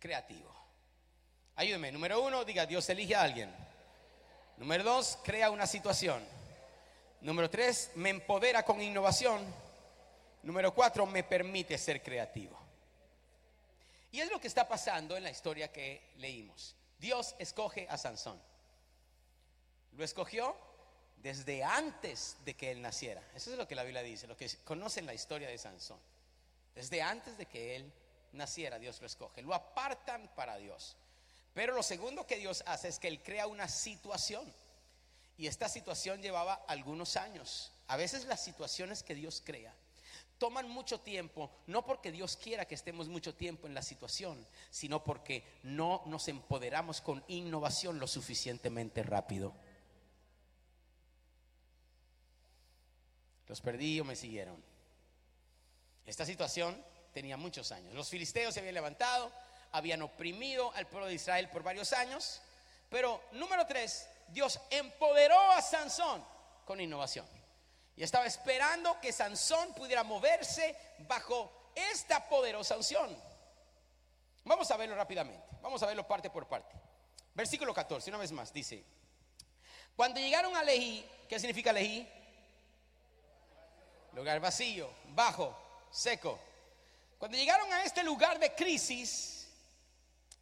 [0.00, 0.57] creativo.
[1.58, 1.90] Ayúdeme.
[1.90, 3.52] Número uno, diga, Dios elige a alguien.
[4.58, 6.24] Número dos, crea una situación.
[7.20, 9.44] Número tres, me empodera con innovación.
[10.44, 12.56] Número cuatro, me permite ser creativo.
[14.12, 16.76] Y es lo que está pasando en la historia que leímos.
[16.96, 18.40] Dios escoge a Sansón.
[19.96, 20.56] Lo escogió
[21.16, 23.20] desde antes de que él naciera.
[23.34, 25.98] Eso es lo que la Biblia dice, lo que conocen la historia de Sansón.
[26.76, 27.92] Desde antes de que él
[28.30, 29.42] naciera, Dios lo escoge.
[29.42, 30.96] Lo apartan para Dios.
[31.58, 34.46] Pero lo segundo que Dios hace es que Él crea una situación.
[35.36, 37.72] Y esta situación llevaba algunos años.
[37.88, 39.74] A veces las situaciones que Dios crea
[40.38, 45.02] toman mucho tiempo, no porque Dios quiera que estemos mucho tiempo en la situación, sino
[45.02, 49.52] porque no nos empoderamos con innovación lo suficientemente rápido.
[53.48, 54.62] Los perdí o me siguieron.
[56.06, 56.80] Esta situación
[57.12, 57.94] tenía muchos años.
[57.94, 59.32] Los filisteos se habían levantado,
[59.72, 62.40] habían oprimido al pueblo de Israel por varios años.
[62.88, 66.24] Pero número tres, Dios empoderó a Sansón
[66.64, 67.26] con innovación.
[67.96, 73.16] Y estaba esperando que Sansón pudiera moverse bajo esta poderosa unción.
[74.44, 75.44] Vamos a verlo rápidamente.
[75.60, 76.74] Vamos a verlo parte por parte.
[77.34, 78.84] Versículo 14, una vez más, dice,
[79.94, 82.08] cuando llegaron a Lejí, ¿qué significa Lejí?
[84.12, 85.56] Lugar vacío, bajo,
[85.90, 86.38] seco.
[87.18, 89.37] Cuando llegaron a este lugar de crisis,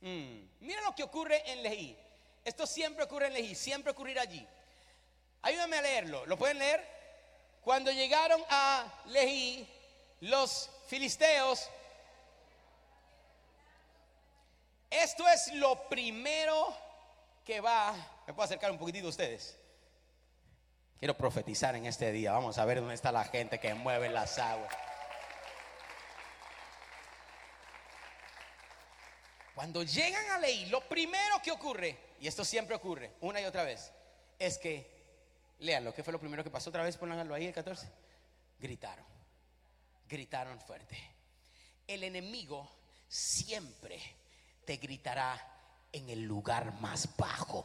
[0.01, 1.97] mm, mira lo que ocurre en Lejí.
[2.45, 4.47] Esto siempre ocurre en Lejí, siempre ocurrirá allí.
[5.43, 6.27] Ayúdame a leerlo.
[6.27, 6.87] ¿Lo pueden leer?
[7.63, 9.69] Cuando llegaron a Lejí,
[10.21, 11.69] los filisteos,
[14.91, 16.75] esto es lo primero
[17.45, 17.93] que va.
[18.27, 19.57] ¿Me puedo acercar un poquitito a ustedes?
[20.99, 22.33] Quiero profetizar en este día.
[22.33, 24.75] Vamos a ver dónde está la gente que mueve las aguas.
[29.57, 33.65] Cuando llegan a ley, lo primero que ocurre, y esto siempre ocurre una y otra
[33.65, 33.91] vez,
[34.39, 34.87] es que,
[35.61, 36.99] léanlo, ¿qué fue lo primero que pasó otra vez?
[36.99, 37.91] Pónganlo ahí el 14.
[38.59, 39.07] Gritaron,
[40.07, 40.99] gritaron fuerte.
[41.87, 42.71] El enemigo
[43.09, 43.99] siempre
[44.67, 45.43] te gritará
[45.91, 47.65] en el lugar más bajo.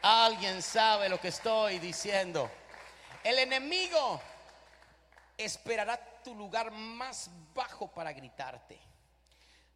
[0.00, 2.50] Alguien sabe lo que estoy diciendo.
[3.22, 4.22] El enemigo
[5.36, 8.78] esperará tu lugar más bajo para gritarte.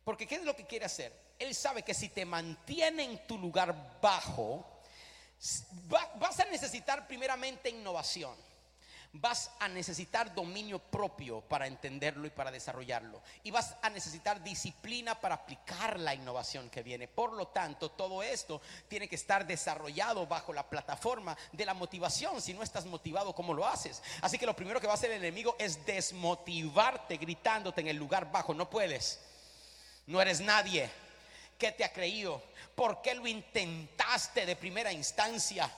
[0.05, 1.35] Porque ¿qué es lo que quiere hacer?
[1.39, 4.83] Él sabe que si te mantiene en tu lugar bajo,
[6.17, 8.50] vas a necesitar primeramente innovación
[9.13, 13.23] vas a necesitar dominio propio para entenderlo y para desarrollarlo.
[13.43, 17.09] Y vas a necesitar disciplina para aplicar la innovación que viene.
[17.09, 22.41] Por lo tanto, todo esto tiene que estar desarrollado bajo la plataforma de la motivación.
[22.41, 24.03] Si no estás motivado, ¿cómo lo haces?
[24.21, 27.97] Así que lo primero que va a hacer el enemigo es desmotivarte gritándote en el
[27.97, 28.55] lugar bajo.
[28.55, 29.21] No puedes.
[30.07, 30.89] No eres nadie.
[31.59, 32.43] ¿Qué te ha creído?
[32.75, 35.71] ¿Por qué lo intentaste de primera instancia?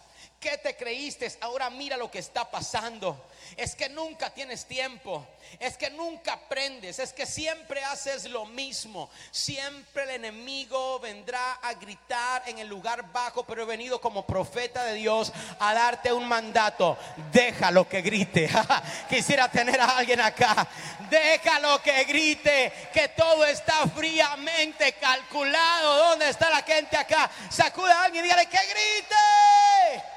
[0.43, 1.33] ¿Qué te creíste?
[1.41, 3.29] Ahora mira lo que está pasando.
[3.57, 5.25] Es que nunca tienes tiempo.
[5.61, 6.99] Es que nunca aprendes.
[6.99, 9.09] Es que siempre haces lo mismo.
[9.31, 13.45] Siempre el enemigo vendrá a gritar en el lugar bajo.
[13.45, 16.99] Pero he venido como profeta de Dios a darte un mandato.
[17.31, 18.51] Déjalo que grite.
[19.09, 20.67] Quisiera tener a alguien acá.
[21.09, 22.91] Déjalo que grite.
[22.93, 25.99] Que todo está fríamente calculado.
[26.09, 27.31] ¿Dónde está la gente acá?
[27.49, 30.12] Sacuda a alguien y dígale que grite.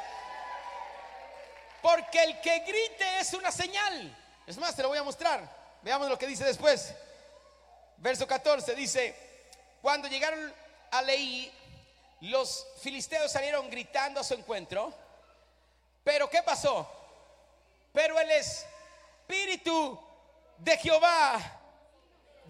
[1.85, 4.17] Porque el que grite es una señal.
[4.47, 5.47] Es más, te lo voy a mostrar.
[5.83, 6.95] Veamos lo que dice después.
[7.97, 9.15] Verso 14 dice,
[9.83, 10.51] cuando llegaron
[10.89, 11.53] a Leí,
[12.21, 14.91] los filisteos salieron gritando a su encuentro.
[16.03, 16.89] Pero ¿qué pasó?
[17.93, 19.99] Pero el espíritu
[20.57, 21.39] de Jehová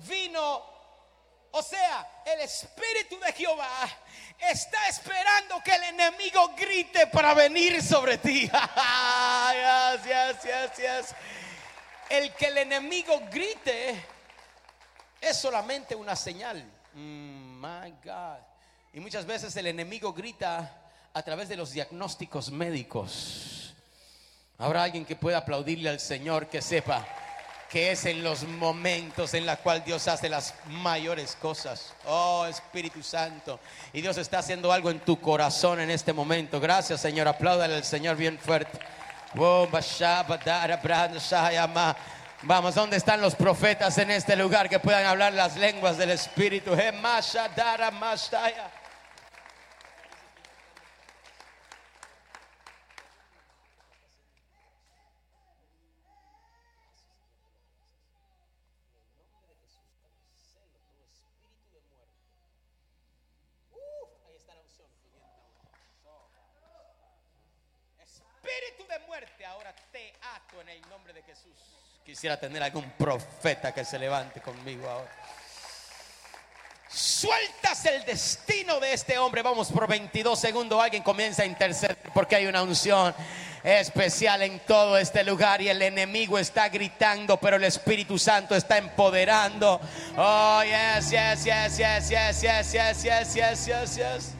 [0.07, 0.63] vino
[1.57, 3.87] o sea, el Espíritu de Jehová
[4.37, 8.51] está esperando que el enemigo grite para venir sobre ti.
[12.07, 14.05] El que el enemigo grite
[15.19, 16.63] es solamente una señal.
[16.93, 18.37] Mm, my God.
[18.93, 23.73] Y muchas veces el enemigo grita a través de los diagnósticos médicos.
[24.59, 27.24] Habrá alguien que pueda aplaudirle al Señor que sepa
[27.69, 31.93] que es en los momentos en los cuales Dios hace las mayores cosas.
[32.05, 33.59] Oh Espíritu Santo.
[33.93, 36.59] Y Dios está haciendo algo en tu corazón en este momento.
[36.59, 37.27] Gracias Señor.
[37.27, 38.79] Apláudale al Señor bien fuerte.
[42.43, 46.75] Vamos, ¿dónde están los profetas en este lugar que puedan hablar las lenguas del Espíritu?
[70.61, 71.53] En el nombre de Jesús.
[72.05, 75.11] Quisiera tener algún profeta que se levante conmigo ahora.
[76.87, 79.41] Sueltas el destino de este hombre.
[79.41, 80.81] Vamos por 22 segundos.
[80.81, 83.13] Alguien comienza a interceder porque hay una unción
[83.63, 88.77] especial en todo este lugar y el enemigo está gritando, pero el Espíritu Santo está
[88.77, 89.81] empoderando.
[90.15, 94.34] Oh, yes, yes, yes, yes, yes, yes, yes, yes, yes, yes, yes.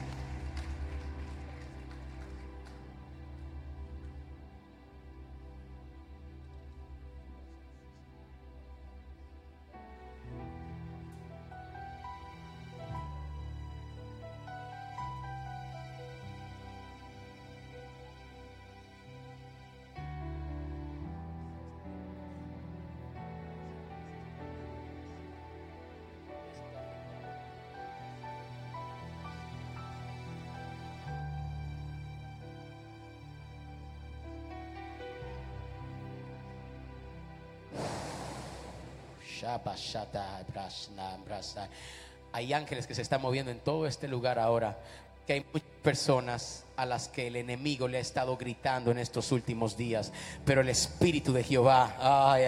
[42.32, 44.78] Hay ángeles que se están moviendo en todo este lugar ahora.
[45.26, 49.32] Que hay muchas personas a las que el enemigo le ha estado gritando en estos
[49.32, 50.12] últimos días.
[50.44, 52.38] Pero el Espíritu de Jehová, ah,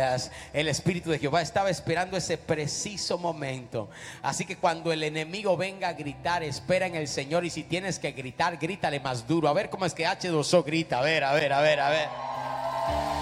[0.53, 3.89] el Espíritu de Jehová estaba esperando ese preciso momento.
[4.23, 7.45] Así que cuando el enemigo venga a gritar, espera en el Señor.
[7.45, 9.49] Y si tienes que gritar, grítale más duro.
[9.49, 10.99] A ver cómo es que H2O grita.
[10.99, 13.18] A ver, a ver, a ver, a ver.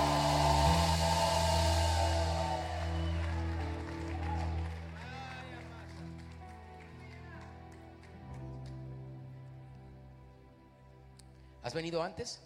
[11.77, 12.41] Venido antes?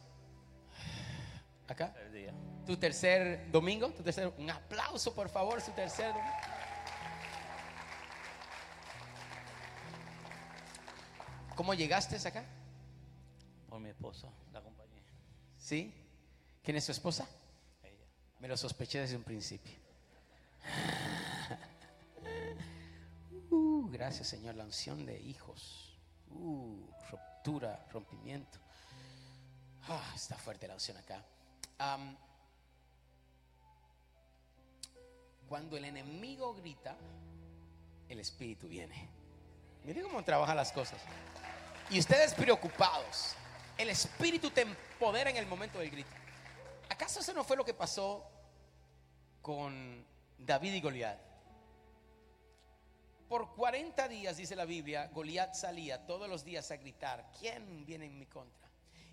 [1.68, 1.94] ¿Acá?
[2.66, 3.88] ¿Tu tercer domingo?
[3.90, 6.36] ¿Tu tercer, un aplauso, por favor, su tercer domingo.
[11.54, 12.44] ¿Cómo llegaste acá?
[13.68, 15.02] Por mi esposa, la compañía.
[15.58, 15.94] ¿Sí?
[16.62, 17.28] ¿Quién es su esposa?
[17.82, 18.06] Ella.
[18.40, 19.78] Me lo sospeché desde un principio.
[23.52, 24.54] Uh, gracias, Señor.
[24.54, 25.98] La unción de hijos.
[26.30, 28.60] Uh, ruptura, rompimiento.
[29.88, 31.24] Ah, está fuerte la unción acá.
[35.48, 36.96] Cuando el enemigo grita,
[38.08, 39.08] el espíritu viene.
[39.84, 41.00] Mire cómo trabajan las cosas.
[41.90, 43.34] Y ustedes preocupados,
[43.76, 46.10] el espíritu te empodera en el momento del grito.
[46.88, 48.24] ¿Acaso eso no fue lo que pasó
[49.42, 50.06] con
[50.38, 51.18] David y Goliat?
[53.28, 58.06] Por 40 días, dice la Biblia, Goliat salía todos los días a gritar, ¿quién viene
[58.06, 58.69] en mi contra?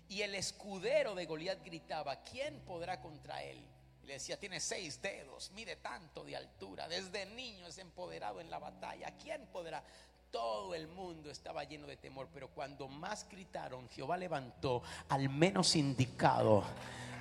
[0.08, 3.62] Y el escudero de Goliat gritaba, ¿quién podrá contra él?
[4.02, 8.50] Y le decía, tiene seis dedos, mide tanto de altura, desde niño es empoderado en
[8.50, 9.82] la batalla, ¿quién podrá?
[10.30, 15.74] Todo el mundo estaba lleno de temor, pero cuando más gritaron, Jehová levantó al menos
[15.76, 16.64] indicado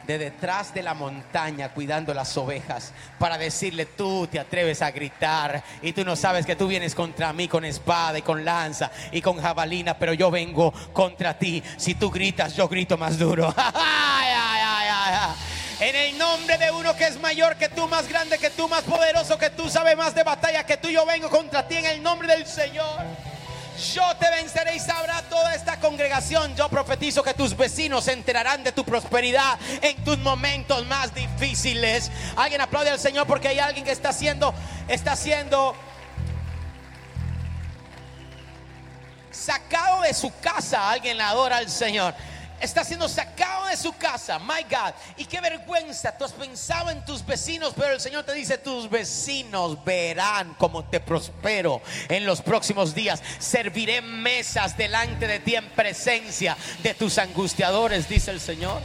[0.06, 5.64] de detrás de la montaña cuidando las ovejas para decirle, tú te atreves a gritar
[5.82, 9.22] y tú no sabes que tú vienes contra mí con espada y con lanza y
[9.22, 11.62] con jabalina, pero yo vengo contra ti.
[11.78, 13.54] Si tú gritas, yo grito más duro.
[15.80, 18.82] En el nombre de uno que es mayor que tú, más grande que tú, más
[18.82, 22.02] poderoso que tú, sabe más de batalla que tú, yo vengo contra ti en el
[22.02, 23.06] nombre del Señor.
[23.78, 26.56] Yo te venceré y sabrá toda esta congregación.
[26.56, 32.12] Yo profetizo que tus vecinos se enterarán de tu prosperidad en tus momentos más difíciles.
[32.36, 34.54] Alguien aplaude al Señor porque hay alguien que está haciendo,
[34.88, 35.16] está
[39.32, 40.90] sacado de su casa.
[40.90, 42.16] Alguien adora al Señor.
[42.60, 44.94] Está siendo sacado de su casa, my God.
[45.18, 48.90] Y qué vergüenza, tú has pensado en tus vecinos, pero el Señor te dice, tus
[48.90, 53.22] vecinos verán cómo te prospero en los próximos días.
[53.38, 58.82] Serviré mesas delante de ti en presencia de tus angustiadores, dice el Señor.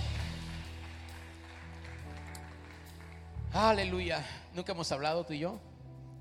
[3.54, 4.24] Aleluya.
[4.54, 5.58] Nunca hemos hablado tú y yo.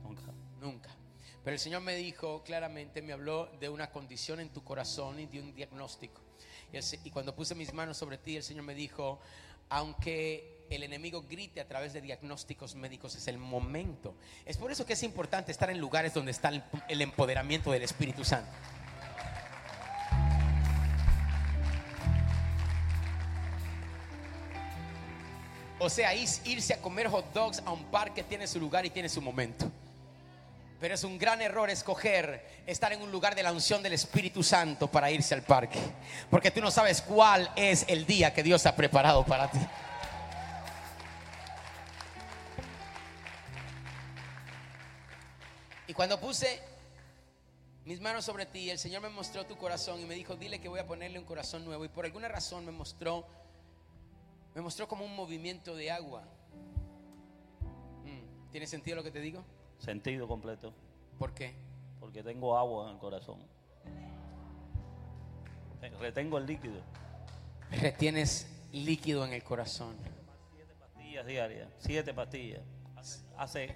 [0.04, 0.24] Nunca.
[0.62, 0.90] Nunca.
[1.44, 5.26] Pero el Señor me dijo claramente, me habló de una condición en tu corazón y
[5.26, 6.31] de un diagnóstico.
[7.04, 9.20] Y, cuando puse mis manos sobre ti, el Señor me dijo,
[9.70, 14.16] aunque el enemigo grite a través de diagnósticos médicos, es el momento.
[14.46, 17.84] Es por eso que es importante estar en lugares donde está el, el empoderamiento del
[17.84, 18.52] Espíritu Santo.
[25.80, 29.10] O sea, irse a comer hot dogs a un parque tiene su lugar y tiene
[29.10, 29.70] su momento.
[30.82, 34.42] Pero es un gran error escoger estar en un lugar de la unción del Espíritu
[34.42, 35.78] Santo para irse al parque.
[36.28, 39.60] Porque tú no sabes cuál es el día que Dios ha preparado para ti.
[45.86, 46.60] Y cuando puse
[47.86, 50.68] mis manos sobre ti, el Señor me mostró tu corazón y me dijo, dile que
[50.68, 51.86] voy a ponerle un corazón nuevo.
[51.86, 53.28] Y por alguna razón me mostró,
[54.56, 56.24] me mostró como un movimiento de agua.
[58.04, 59.46] Mm, ¿Tiene sentido lo que te digo?
[59.82, 60.74] Sentido completo.
[61.18, 61.54] ¿Por qué?
[62.00, 63.40] Porque tengo agua en el corazón.
[66.00, 66.82] Retengo el líquido.
[67.72, 69.96] Retienes líquido en el corazón.
[70.54, 71.68] Siete pastillas diarias.
[71.80, 72.62] Siete pastillas.
[72.96, 73.76] Hace- Hace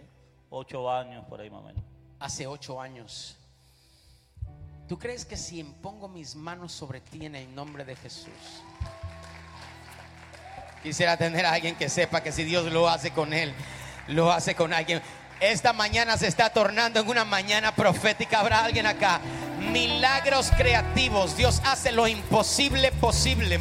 [0.52, 1.84] ocho años por ahí más o menos.
[2.20, 3.38] Hace ocho años.
[4.88, 8.62] ¿Tú crees que si impongo mis manos sobre ti en el nombre de Jesús?
[10.84, 13.52] Quisiera tener a alguien que sepa que si Dios lo hace con él,
[14.08, 15.02] lo hace con alguien.
[15.42, 18.40] Esta mañana se está tornando en una mañana profética.
[18.40, 19.20] Habrá alguien acá.
[19.72, 21.36] Milagros creativos.
[21.36, 23.60] Dios hace lo imposible posible.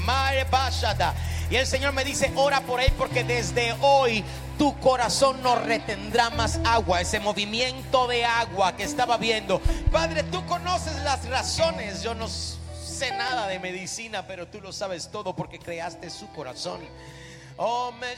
[1.51, 4.25] Y el Señor me dice, ora por él porque desde hoy
[4.57, 7.01] tu corazón no retendrá más agua.
[7.01, 9.61] Ese movimiento de agua que estaba viendo.
[9.91, 12.03] Padre, tú conoces las razones.
[12.03, 16.81] Yo no sé nada de medicina, pero tú lo sabes todo porque creaste su corazón.
[17.57, 18.17] Oh, me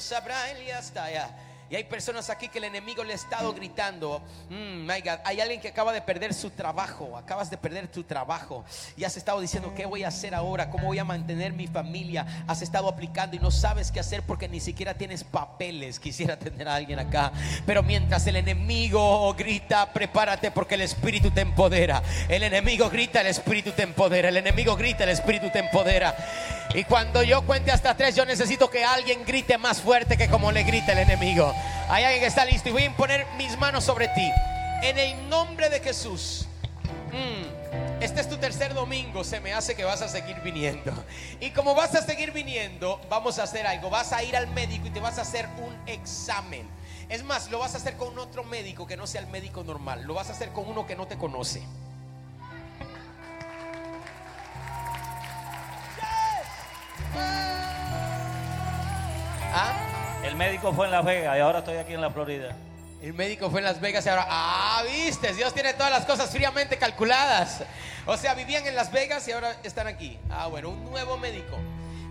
[0.00, 0.44] sabrá
[0.78, 1.30] hasta allá.
[1.72, 4.20] Y hay personas aquí que el enemigo le ha estado gritando.
[4.50, 5.20] "Mm, my God".
[5.24, 7.16] Hay alguien que acaba de perder su trabajo.
[7.16, 8.62] Acabas de perder tu trabajo.
[8.94, 10.68] Y has estado diciendo, ¿qué voy a hacer ahora?
[10.68, 12.44] ¿Cómo voy a mantener mi familia?
[12.46, 15.98] Has estado aplicando y no sabes qué hacer porque ni siquiera tienes papeles.
[15.98, 17.32] Quisiera tener a alguien acá.
[17.64, 22.02] Pero mientras el enemigo grita, prepárate porque el Espíritu te empodera.
[22.28, 24.28] El enemigo grita, el Espíritu te empodera.
[24.28, 26.14] El enemigo grita, el Espíritu te empodera.
[26.74, 30.50] Y cuando yo cuente hasta tres, yo necesito que alguien grite más fuerte que como
[30.52, 31.54] le grita el enemigo.
[31.88, 34.30] Hay alguien que está listo y voy a imponer mis manos sobre ti.
[34.82, 36.46] En el nombre de Jesús.
[37.12, 40.92] Mm, Este es tu tercer domingo, se me hace que vas a seguir viniendo.
[41.40, 43.90] Y como vas a seguir viniendo, vamos a hacer algo.
[43.90, 46.66] Vas a ir al médico y te vas a hacer un examen.
[47.10, 50.04] Es más, lo vas a hacer con otro médico que no sea el médico normal.
[50.04, 51.62] Lo vas a hacer con uno que no te conoce.
[59.54, 59.72] ¿Ah?
[60.24, 62.56] El médico fue en Las Vegas y ahora estoy aquí en la Florida.
[63.02, 66.30] El médico fue en Las Vegas y ahora, ah, viste, Dios tiene todas las cosas
[66.30, 67.62] fríamente calculadas.
[68.06, 70.18] O sea, vivían en Las Vegas y ahora están aquí.
[70.30, 71.58] Ah, bueno, un nuevo médico.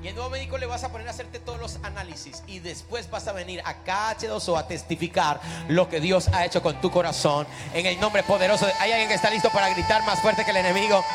[0.04, 3.08] Y el nuevo médico le vas a poner a hacerte todos los análisis y después
[3.12, 7.46] vas a venir a H2O a testificar lo que Dios ha hecho con tu corazón
[7.74, 8.66] en el nombre poderoso.
[8.66, 11.06] de- ¿Hay alguien que está listo para gritar más fuerte que el enemigo?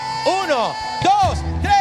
[0.44, 0.72] Uno,
[1.02, 1.75] dos, tres,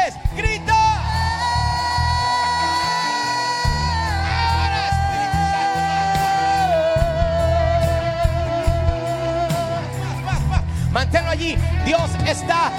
[10.95, 11.57] Manténlo allí.
[11.83, 12.71] Dios está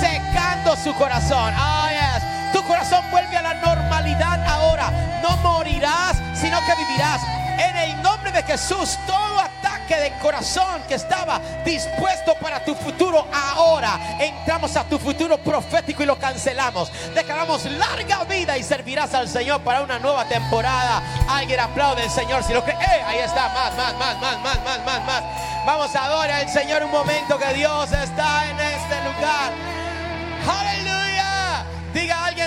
[0.00, 1.52] secando su corazón.
[1.54, 2.52] Ah, yes.
[2.54, 4.90] Tu corazón vuelve a la normalidad ahora.
[5.22, 7.20] No morirás, sino que vivirás.
[7.58, 9.27] En el nombre de Jesús, todo
[9.88, 16.02] ataque del corazón que estaba dispuesto para tu futuro, ahora entramos a tu futuro profético
[16.02, 16.90] y lo cancelamos.
[17.14, 21.02] Declaramos larga vida y servirás al Señor para una nueva temporada.
[21.28, 22.76] Alguien aplaude al Señor si lo cree.
[22.76, 23.02] ¡Eh!
[23.06, 25.22] Ahí está, más, más, más, más, más, más, más, más.
[25.66, 29.52] Vamos a adorar al Señor un momento que Dios está en este lugar.
[30.46, 30.77] Aleluya.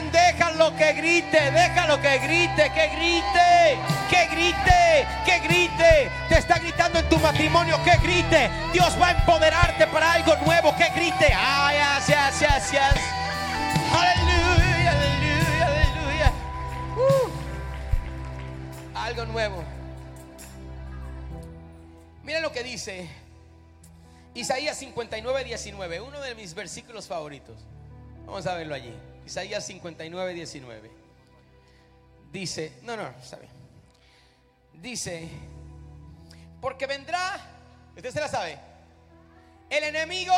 [0.10, 3.78] Diga a alguien, déjalo que grite, déjalo que grite, que grite,
[4.10, 6.12] que grite, que grite.
[6.30, 8.50] Te está gritando en tu matrimonio, que grite.
[8.74, 11.34] Dios va a empoderarte para algo nuevo, que grite.
[11.34, 11.78] Ay,
[12.08, 12.82] yes, yes.
[13.94, 16.32] Aleluya, aleluya, aleluya.
[16.98, 17.30] Uh.
[18.96, 19.64] Algo nuevo.
[22.24, 23.10] Miren lo que dice
[24.36, 27.58] Isaías 59, 19, uno de mis versículos favoritos.
[28.26, 28.94] Vamos a verlo allí.
[29.26, 30.92] Isaías 59, 19.
[32.32, 33.52] Dice, no, no, está bien.
[34.74, 35.30] Dice,
[36.60, 37.40] porque vendrá,
[37.96, 38.58] usted se la sabe,
[39.70, 40.34] el enemigo,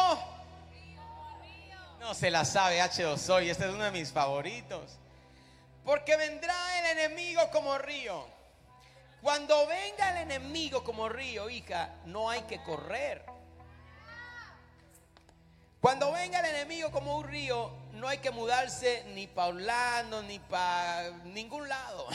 [1.99, 4.99] no se la sabe, H2 hoy, este es uno de mis favoritos.
[5.86, 8.25] Porque vendrá el enemigo como río.
[9.21, 13.23] Cuando venga el enemigo como río, hija, no hay que correr.
[15.79, 20.38] Cuando venga el enemigo como un río, no hay que mudarse ni para Orlando, ni
[20.38, 22.06] para ningún lado.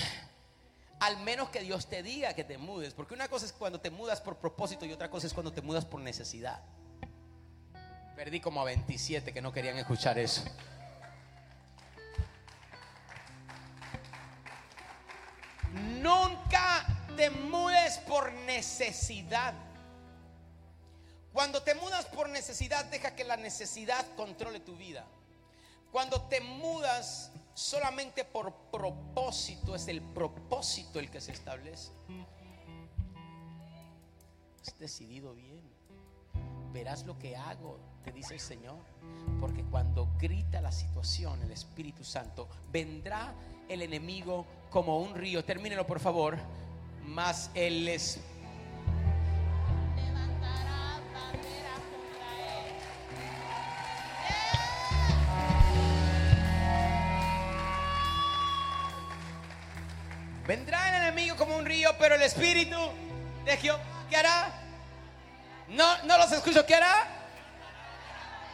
[1.00, 2.92] Al menos que Dios te diga que te mudes.
[2.92, 5.62] Porque una cosa es cuando te mudas por propósito y otra cosa es cuando te
[5.62, 6.60] mudas por necesidad.
[8.14, 10.44] Perdí como a 27 que no querían escuchar eso.
[15.72, 16.84] Nunca
[17.16, 19.54] te mudes por necesidad.
[21.32, 25.06] Cuando te mudas por necesidad, deja que la necesidad controle tu vida.
[25.92, 31.92] Cuando te mudas solamente por propósito, es el propósito el que se establece.
[34.62, 35.62] Has decidido bien.
[36.72, 38.76] Verás lo que hago, te dice el Señor.
[39.40, 43.34] Porque cuando grita la situación, el Espíritu Santo, vendrá
[43.68, 45.44] el enemigo como un río.
[45.44, 46.36] Termínelo, por favor.
[47.04, 48.37] Más el Espíritu
[62.28, 62.76] espíritu
[63.44, 64.52] de Jehová, ¿qué hará?
[65.68, 67.06] No, no los escucho, ¿qué hará?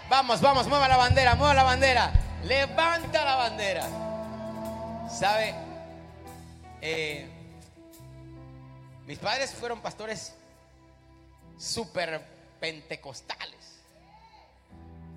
[0.09, 2.12] Vamos, vamos, mueva la bandera, mueva la bandera.
[2.45, 3.87] Levanta la bandera.
[5.11, 5.55] ¿Sabe?
[6.81, 7.29] Eh,
[9.07, 10.35] mis padres fueron pastores
[11.59, 12.22] súper
[12.61, 13.55] pentecostales.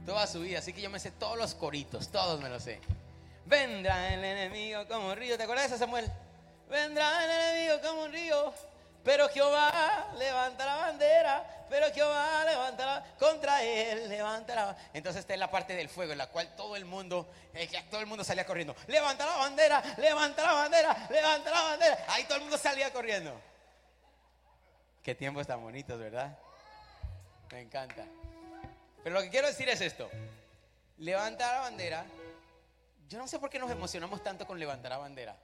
[0.05, 2.79] Toda su vida, así que yo me sé todos los coritos, todos me los sé.
[3.45, 5.37] Vendrá el enemigo como río.
[5.37, 6.11] ¿Te acuerdas de Samuel?
[6.69, 8.53] Vendrá el enemigo como un río.
[9.03, 11.65] Pero Jehová levanta la bandera.
[11.69, 14.09] Pero Jehová levanta la contra él.
[14.09, 17.29] Levanta la Entonces esta es la parte del fuego en la cual todo el mundo,
[17.53, 18.75] eh, todo el mundo salía corriendo.
[18.87, 22.05] Levanta la bandera, levanta la bandera, levanta la bandera.
[22.09, 23.39] Ahí todo el mundo salía corriendo.
[25.03, 26.37] Qué tiempos tan bonitos, ¿verdad?
[27.51, 28.03] Me encanta.
[29.03, 30.09] Pero lo que quiero decir es esto.
[30.97, 32.05] Levantar la bandera.
[33.07, 35.37] Yo no sé por qué nos emocionamos tanto con levantar la bandera.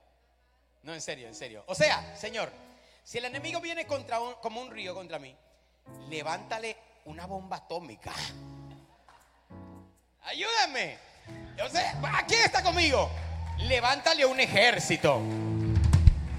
[0.84, 1.64] No, en serio, en serio.
[1.66, 2.50] O sea, Señor,
[3.02, 5.34] si el enemigo viene contra un- como un río contra mí,
[6.08, 6.76] levántale
[7.06, 8.12] una bomba atómica.
[10.24, 10.98] Ayúdame.
[11.64, 13.10] O sea, ¿quién está conmigo?
[13.58, 15.20] Levántale un ejército.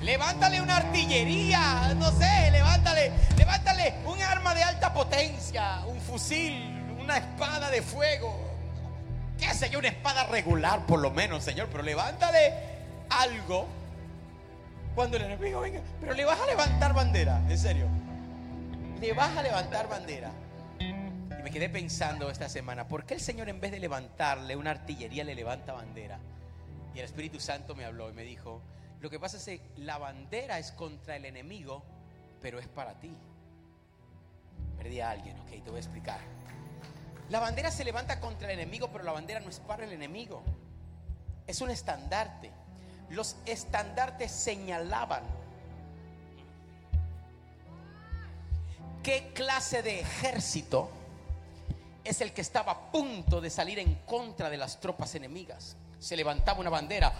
[0.01, 6.53] Levántale una artillería, no sé, levántale, levántale un arma de alta potencia, un fusil,
[6.99, 8.37] una espada de fuego.
[9.39, 12.53] Qué sé yo, una espada regular por lo menos, Señor, pero levántale
[13.09, 13.67] algo
[14.95, 15.81] cuando el enemigo venga.
[15.99, 17.87] Pero le vas a levantar bandera, en serio.
[18.99, 20.31] Le vas a levantar bandera.
[20.79, 20.93] Y
[21.43, 25.23] me quedé pensando esta semana, ¿por qué el Señor en vez de levantarle una artillería
[25.23, 26.19] le levanta bandera?
[26.93, 28.61] Y el Espíritu Santo me habló y me dijo,
[29.01, 31.83] lo que pasa es que la bandera es contra el enemigo,
[32.41, 33.13] pero es para ti.
[34.77, 36.19] Perdí a alguien, ok, te voy a explicar.
[37.29, 40.41] La bandera se levanta contra el enemigo, pero la bandera no es para el enemigo.
[41.47, 42.51] Es un estandarte.
[43.09, 45.23] Los estandartes señalaban
[49.03, 50.89] qué clase de ejército
[52.03, 55.75] es el que estaba a punto de salir en contra de las tropas enemigas.
[55.99, 57.13] Se levantaba una bandera,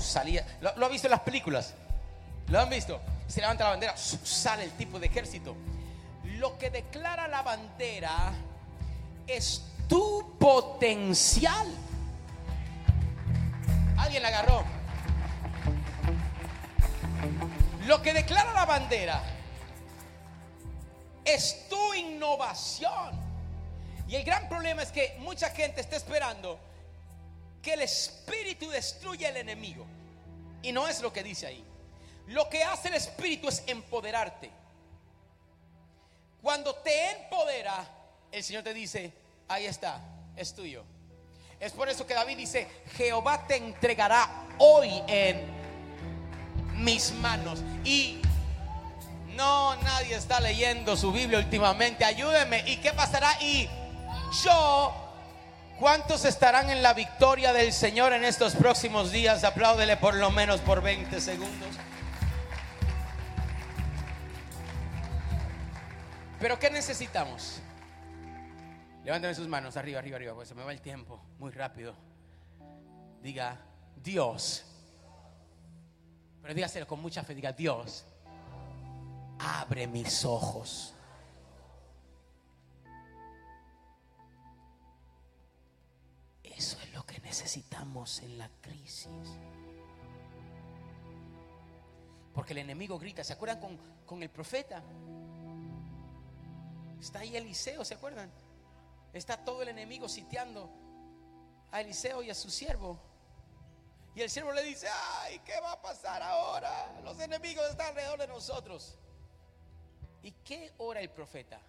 [0.00, 0.46] salía.
[0.60, 1.74] ¿Lo, lo ha visto en las películas?
[2.48, 3.00] ¿Lo han visto?
[3.26, 5.56] Se levanta la bandera, sale el tipo de ejército.
[6.38, 8.32] Lo que declara la bandera
[9.26, 11.66] es tu potencial.
[13.96, 14.75] Alguien la agarró.
[17.86, 19.22] Lo que declara la bandera
[21.24, 23.26] es tu innovación.
[24.08, 26.58] Y el gran problema es que mucha gente está esperando
[27.62, 29.84] que el espíritu destruya al enemigo.
[30.62, 31.64] Y no es lo que dice ahí.
[32.28, 34.50] Lo que hace el espíritu es empoderarte.
[36.42, 37.84] Cuando te empodera,
[38.30, 39.12] el Señor te dice,
[39.48, 40.00] ahí está,
[40.36, 40.84] es tuyo.
[41.58, 45.55] Es por eso que David dice, Jehová te entregará hoy en
[46.78, 47.62] mis manos.
[47.84, 48.20] Y
[49.36, 52.04] no, nadie está leyendo su Biblia últimamente.
[52.04, 52.64] Ayúdeme.
[52.66, 53.30] ¿Y qué pasará?
[53.40, 53.68] Y
[54.44, 54.94] yo,
[55.78, 59.44] ¿cuántos estarán en la victoria del Señor en estos próximos días?
[59.44, 61.68] Apláudele por lo menos por 20 segundos.
[66.40, 67.60] Pero ¿qué necesitamos?
[69.04, 71.94] Levántame sus manos arriba, arriba, arriba, pues se me va el tiempo muy rápido.
[73.22, 73.58] Diga,
[74.02, 74.64] Dios.
[76.46, 78.04] Pero dígaselo con mucha fe, diga, Dios,
[79.40, 80.94] abre mis ojos.
[86.44, 89.10] Eso es lo que necesitamos en la crisis.
[92.32, 93.76] Porque el enemigo grita, ¿se acuerdan con,
[94.06, 94.84] con el profeta?
[97.00, 98.30] Está ahí Eliseo, ¿se acuerdan?
[99.12, 100.70] Está todo el enemigo sitiando
[101.72, 103.00] a Eliseo y a su siervo.
[104.16, 104.88] Y el siervo le dice,
[105.20, 106.90] ay, ¿qué va a pasar ahora?
[107.04, 108.94] Los enemigos están alrededor de nosotros.
[110.22, 111.60] ¿Y qué ora el profeta?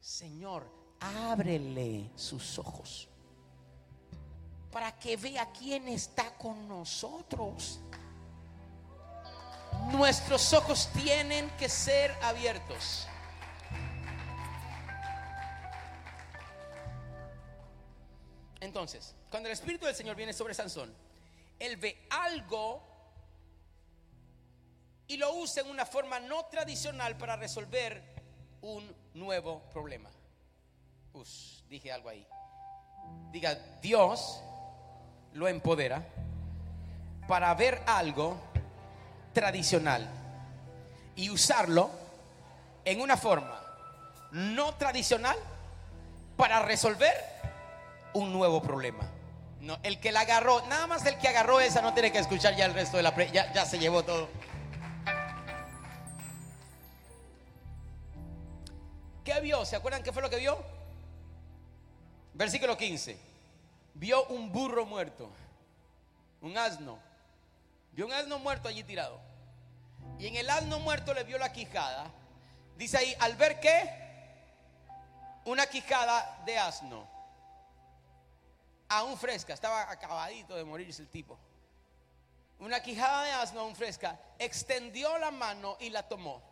[0.00, 3.08] Señor, ábrele sus ojos
[4.70, 7.80] para que vea quién está con nosotros.
[9.90, 13.08] Nuestros ojos tienen que ser abiertos.
[18.60, 20.94] Entonces, cuando el Espíritu del Señor viene sobre Sansón,
[21.58, 22.82] él ve algo
[25.08, 28.02] y lo usa en una forma no tradicional para resolver
[28.62, 30.10] un nuevo problema.
[31.12, 32.26] Us, dije algo ahí.
[33.30, 34.42] Diga, Dios
[35.32, 36.04] lo empodera
[37.28, 38.36] para ver algo
[39.32, 40.08] tradicional
[41.14, 41.90] y usarlo
[42.84, 43.62] en una forma
[44.32, 45.36] no tradicional
[46.36, 47.14] para resolver
[48.14, 49.15] un nuevo problema.
[49.60, 52.54] No, el que la agarró, nada más el que agarró esa no tiene que escuchar
[52.54, 54.28] ya el resto de la pre, ya, ya se llevó todo.
[59.24, 59.64] ¿Qué vio?
[59.64, 60.56] ¿Se acuerdan qué fue lo que vio?
[62.34, 63.18] Versículo 15.
[63.94, 65.28] Vio un burro muerto,
[66.42, 66.98] un asno.
[67.92, 69.18] Vio un asno muerto allí tirado.
[70.18, 72.04] Y en el asno muerto le vio la quijada.
[72.76, 73.90] Dice ahí, al ver qué?
[75.46, 77.15] Una quijada de asno.
[78.88, 81.38] Aún fresca, estaba acabadito de morirse el tipo.
[82.58, 84.18] Una quijada de asno aún fresca.
[84.38, 86.42] Extendió la mano y la tomó.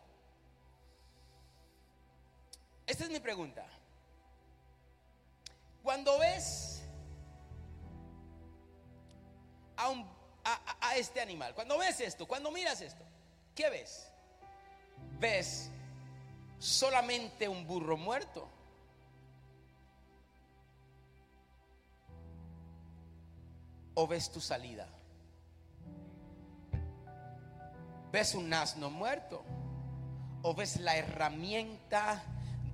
[2.85, 3.65] Esta es mi pregunta.
[5.81, 6.83] Cuando ves
[9.77, 9.93] a,
[10.81, 13.03] a este animal, cuando ves esto, cuando miras esto,
[13.55, 14.11] ¿qué ves?
[15.19, 15.69] Ves
[16.59, 18.49] solamente un burro muerto.
[23.95, 24.87] ¿O ves tu salida?
[28.11, 29.43] ¿Ves un asno muerto?
[30.41, 32.23] ¿O ves la herramienta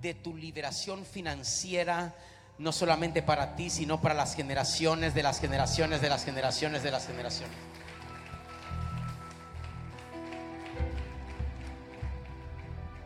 [0.02, 2.14] de tu liberación financiera?
[2.58, 6.92] No solamente para ti, sino para las generaciones de las generaciones de las generaciones de
[6.92, 7.58] las generaciones.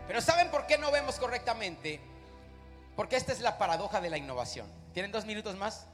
[0.08, 2.00] Pero ¿saben por qué no vemos correctamente?
[2.96, 4.68] Porque esta es la paradoja de la innovación.
[4.94, 5.88] ¿Tienen dos minutos más?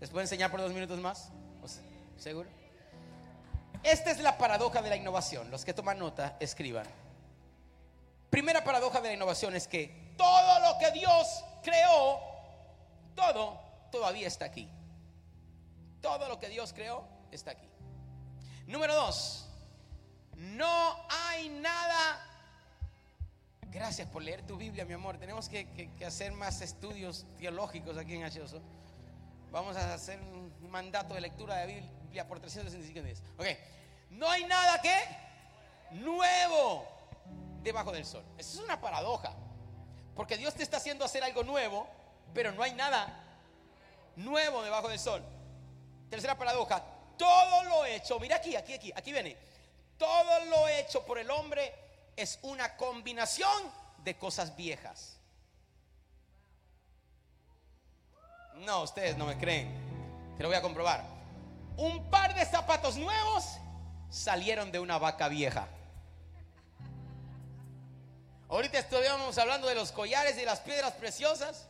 [0.00, 1.32] ¿Les puedo enseñar por dos minutos más?
[2.16, 2.48] ¿O se- ¿Seguro?
[3.82, 5.50] Esta es la paradoja de la innovación.
[5.50, 6.86] Los que toman nota, escriban.
[8.30, 12.20] Primera paradoja de la innovación es que todo lo que Dios creó,
[13.14, 13.60] todo
[13.92, 14.68] todavía está aquí.
[16.00, 17.68] Todo lo que Dios creó está aquí.
[18.66, 19.48] Número dos,
[20.34, 22.26] no hay nada
[23.76, 25.18] Gracias por leer tu Biblia, mi amor.
[25.18, 28.62] Tenemos que, hacer más estudios teológicos aquí en H2O.
[29.52, 31.66] Vamos a hacer un mandato de lectura de
[32.28, 33.22] Por 365 días.
[33.38, 33.46] Ok.
[34.10, 34.94] No hay nada que
[35.90, 36.86] nuevo
[37.62, 38.24] debajo del sol.
[38.38, 39.32] Eso es una paradoja.
[40.14, 41.86] Porque Dios te está haciendo hacer algo nuevo,
[42.32, 43.22] pero no hay nada
[44.16, 45.22] nuevo debajo del sol.
[46.08, 46.82] Tercera paradoja.
[47.18, 49.36] Todo lo hecho, mira aquí, aquí, aquí, aquí viene.
[49.98, 51.74] Todo lo hecho por el hombre
[52.16, 55.18] es una combinación de cosas viejas.
[58.54, 60.34] No, ustedes no me creen.
[60.36, 61.15] Te lo voy a comprobar.
[61.76, 63.58] Un par de zapatos nuevos
[64.10, 65.68] salieron de una vaca vieja.
[68.48, 71.66] Ahorita estuvimos hablando de los collares y las piedras preciosas.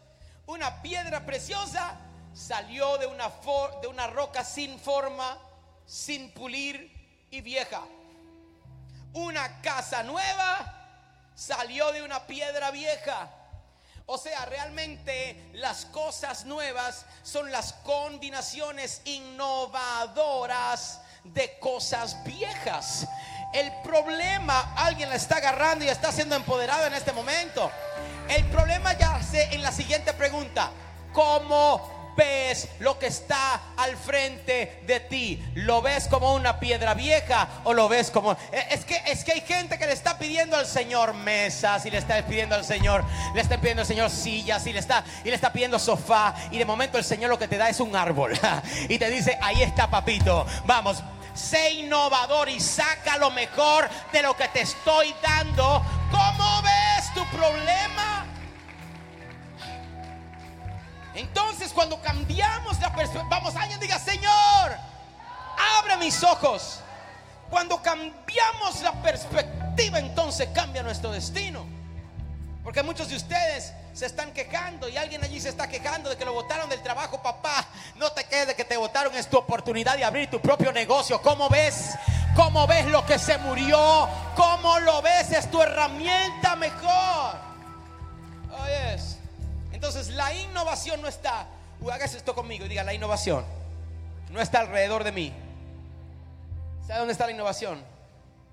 [0.47, 1.97] Una piedra preciosa
[2.35, 3.33] salió de una,
[3.81, 5.39] de una roca sin forma,
[5.87, 7.83] sin pulir y vieja.
[9.15, 10.75] Una casa nueva
[11.35, 13.31] salió de una piedra vieja.
[14.09, 23.09] O sea, realmente las cosas nuevas son las combinaciones innovadoras de cosas viejas.
[23.53, 27.69] El problema, alguien la está agarrando y está siendo empoderado en este momento.
[28.29, 30.71] El problema ya sé en la siguiente pregunta.
[31.13, 35.45] ¿Cómo ves lo que está al frente de ti?
[35.55, 38.33] ¿Lo ves como una piedra vieja o lo ves como...
[38.53, 41.91] Eh, Es que, es que hay gente que le está pidiendo al Señor mesas y
[41.91, 43.05] le está pidiendo al Señor,
[43.35, 46.59] le está pidiendo al Señor sillas y le está, y le está pidiendo sofá y
[46.59, 48.39] de momento el Señor lo que te da es un árbol
[48.89, 51.03] y te dice, ahí está papito, vamos.
[51.35, 55.83] Sé innovador y saca lo mejor de lo que te estoy dando.
[56.11, 58.25] ¿Cómo ves tu problema?
[61.17, 64.77] Entonces cuando cambiamos la perspectiva, vamos, alguien diga, Señor,
[65.79, 66.81] abre mis ojos.
[67.49, 71.65] Cuando cambiamos la perspectiva, entonces cambia nuestro destino.
[72.63, 76.25] Porque muchos de ustedes se están quejando y alguien allí se está quejando de que
[76.25, 77.65] lo votaron del trabajo, papá.
[77.95, 81.23] No te quedes de que te votaron, es tu oportunidad de abrir tu propio negocio.
[81.23, 81.95] ¿Cómo ves?
[82.35, 84.09] ¿Cómo ves lo que se murió?
[84.35, 85.31] ¿Cómo lo ves?
[85.33, 87.46] Es tu herramienta mejor.
[89.87, 91.47] Entonces la innovación no está,
[91.81, 93.45] uh, hágase esto conmigo y diga, la innovación
[94.33, 95.33] no está alrededor de mí.
[96.85, 97.81] ¿Sabe dónde está la innovación?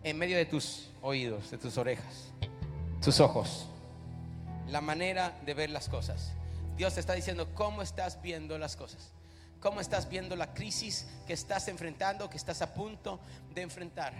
[0.03, 2.25] En medio de tus oídos, de tus orejas,
[3.01, 3.65] tus ojos.
[4.67, 6.33] La manera de ver las cosas.
[6.77, 9.09] Dios te está diciendo cómo estás viendo las cosas.
[9.59, 13.19] Cómo estás viendo la crisis que estás enfrentando, que estás a punto
[13.55, 14.13] de enfrentar.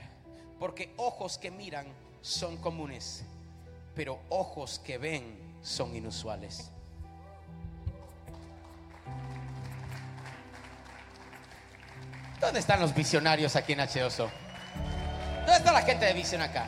[0.57, 1.85] Porque ojos que miran
[2.23, 3.23] son comunes,
[3.93, 6.72] pero ojos que ven son inusuales.
[12.43, 14.29] ¿Dónde están los visionarios aquí en H2O?
[15.37, 16.65] ¿Dónde está la gente de visión acá?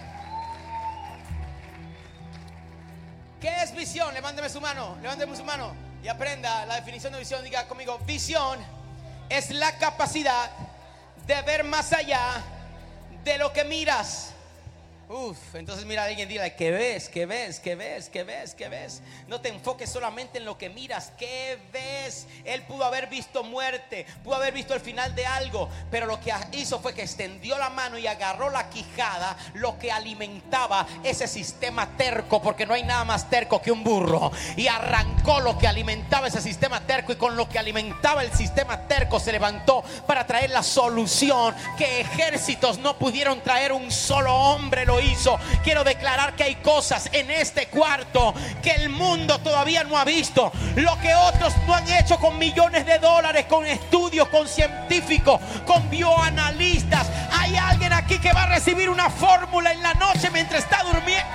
[3.42, 4.14] ¿Qué es visión?
[4.14, 7.44] Levánteme su mano, levánteme su mano y aprenda la definición de visión.
[7.44, 8.58] Diga conmigo, visión
[9.28, 10.50] es la capacidad
[11.28, 12.26] de ver más allá
[13.26, 14.32] de lo que miras.
[15.08, 17.10] Uf, entonces mira a alguien y dile, ¿qué ves?
[17.10, 17.60] ¿Qué ves?
[17.60, 18.10] ¿Qué ves?
[18.10, 18.56] ¿Qué ves?
[18.56, 19.04] ¿Qué ves?
[19.28, 22.26] No te enfoques solamente en lo que miras, ¿qué ves?
[22.44, 26.34] Él pudo haber visto muerte, pudo haber visto el final de algo, pero lo que
[26.54, 31.96] hizo fue que extendió la mano y agarró la quijada, lo que alimentaba ese sistema
[31.98, 36.30] terco, porque no hay nada más terco que un burro, y arrancó lo que alimentaba
[36.30, 40.50] ese sistema terco y con lo que alimentaba el sistema terco se levantó para traer
[40.50, 45.40] la solución que ejércitos no pudieron traer, un solo hombre hizo.
[45.64, 50.52] Quiero declarar que hay cosas en este cuarto que el mundo todavía no ha visto.
[50.76, 55.90] Lo que otros no han hecho con millones de dólares, con estudios, con científicos, con
[55.90, 57.08] bioanalistas.
[57.32, 61.26] Hay alguien aquí que va a recibir una fórmula en la noche mientras está durmiendo.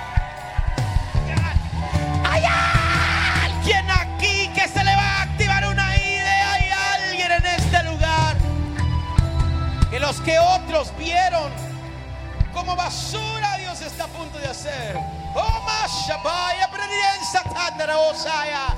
[2.29, 6.53] Hay alguien aquí que se le va a activar una idea.
[6.53, 6.69] Hay
[7.09, 8.37] alguien en este lugar
[9.89, 11.70] que los que otros vieron
[12.53, 14.95] como basura Dios está a punto de hacer.
[15.35, 18.75] Oh, Mashabaya, Predienza, Tandara, Osaya.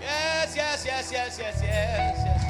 [0.00, 2.48] Yes, yes, yes, yes, yes, yes, yes.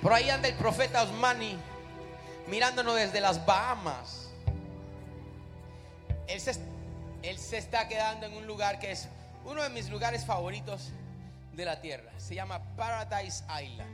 [0.00, 1.56] Por ahí anda el profeta Osmani
[2.48, 4.30] mirándonos desde las Bahamas.
[6.26, 6.52] Él se,
[7.22, 9.08] él se está quedando en un lugar que es
[9.44, 10.90] uno de mis lugares favoritos
[11.52, 12.10] de la tierra.
[12.16, 13.90] Se llama Paradise Island.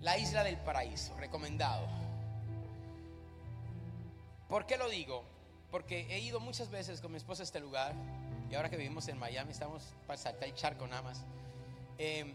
[0.00, 1.86] La isla del paraíso, recomendado.
[4.50, 5.24] ¿Por qué lo digo?
[5.70, 7.94] Porque he ido muchas veces con mi esposa a este lugar
[8.50, 11.22] y ahora que vivimos en Miami estamos para saltar el charco nada más.
[11.98, 12.34] Eh,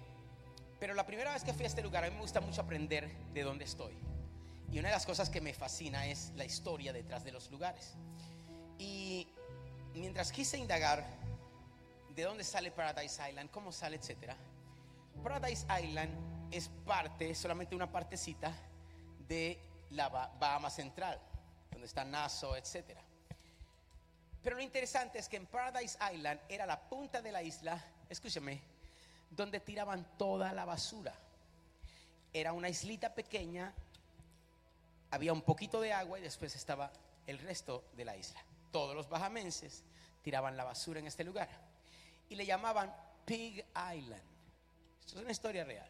[0.80, 3.14] pero la primera vez que fui a este lugar a mí me gusta mucho aprender
[3.34, 3.94] de dónde estoy.
[4.72, 7.94] Y una de las cosas que me fascina es la historia detrás de los lugares.
[8.80, 9.28] Y
[9.94, 11.06] mientras quise indagar
[12.16, 14.38] de dónde sale Paradise Island, cómo sale, etcétera,
[15.22, 16.12] Paradise Island
[16.52, 18.54] es parte, solamente una partecita
[19.28, 19.60] de
[19.92, 21.20] la Ba- Bahama Central,
[21.76, 23.02] donde está Nassau, etcétera.
[24.42, 28.62] Pero lo interesante es que en Paradise Island era la punta de la isla, escúchame,
[29.30, 31.14] donde tiraban toda la basura.
[32.32, 33.74] Era una islita pequeña,
[35.12, 36.94] había un poquito de agua y después estaba
[37.28, 38.42] el resto de la isla.
[38.72, 39.84] Todos los bajamenses
[40.22, 41.50] tiraban la basura en este lugar
[42.30, 42.96] y le llamaban
[43.26, 44.24] Pig Island.
[45.02, 45.90] Esto es una historia real.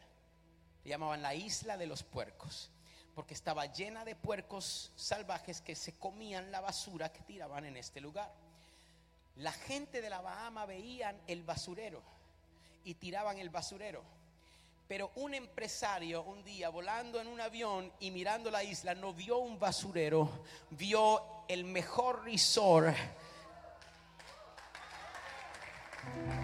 [0.82, 2.72] Le llamaban la isla de los puercos
[3.16, 7.98] porque estaba llena de puercos salvajes que se comían la basura que tiraban en este
[8.02, 8.30] lugar.
[9.36, 12.02] La gente de la Bahama veían el basurero
[12.84, 14.02] y tiraban el basurero.
[14.86, 19.38] Pero un empresario un día volando en un avión y mirando la isla no vio
[19.38, 22.94] un basurero, vio el mejor resort.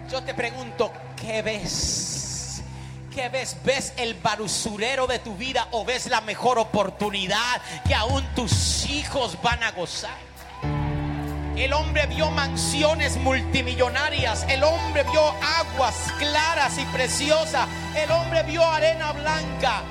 [0.09, 2.22] Yo te pregunto, ¿qué ves?
[3.13, 3.57] ¿Qué ves?
[3.63, 9.37] ¿Ves el basurero de tu vida o ves la mejor oportunidad que aún tus hijos
[9.43, 10.17] van a gozar?
[11.55, 14.45] El hombre vio mansiones multimillonarias.
[14.49, 15.21] El hombre vio
[15.59, 17.67] aguas claras y preciosas.
[17.95, 19.83] El hombre vio arena blanca.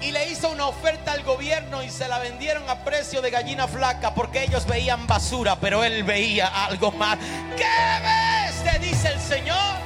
[0.00, 3.68] Y le hizo una oferta al gobierno y se la vendieron a precio de gallina
[3.68, 7.18] flaca porque ellos veían basura, pero él veía algo más.
[7.56, 7.64] ¿Qué
[8.02, 8.72] ves?
[8.72, 9.83] Te dice el Señor.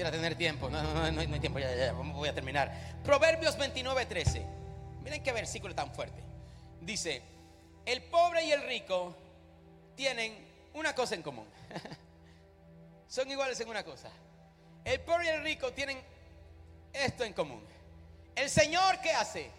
[0.00, 0.70] Quisiera tener tiempo.
[0.70, 1.58] No, no, no, no no hay tiempo.
[1.58, 2.72] Ya, ya, ya, voy a terminar.
[3.04, 4.46] Proverbios 29, 13.
[5.02, 6.22] Miren qué versículo tan fuerte.
[6.80, 7.20] Dice,
[7.84, 9.14] el pobre y el rico
[9.96, 10.34] tienen
[10.72, 11.46] una cosa en común.
[13.08, 14.08] Son iguales en una cosa.
[14.86, 16.00] El pobre y el rico tienen
[16.94, 17.62] esto en común.
[18.34, 19.50] El Señor, ¿qué hace?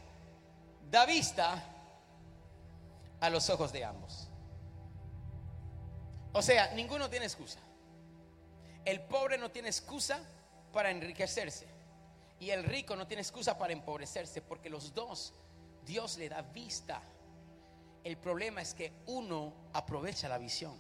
[0.90, 1.64] Da vista
[3.20, 4.28] a los ojos de ambos.
[6.34, 7.60] O sea, ninguno tiene excusa.
[8.86, 10.20] El pobre no tiene excusa
[10.74, 11.68] para enriquecerse.
[12.40, 15.34] Y el rico no tiene excusa para empobrecerse porque los dos
[15.86, 17.02] Dios le da vista.
[18.04, 20.76] El problema es que uno aprovecha la visión.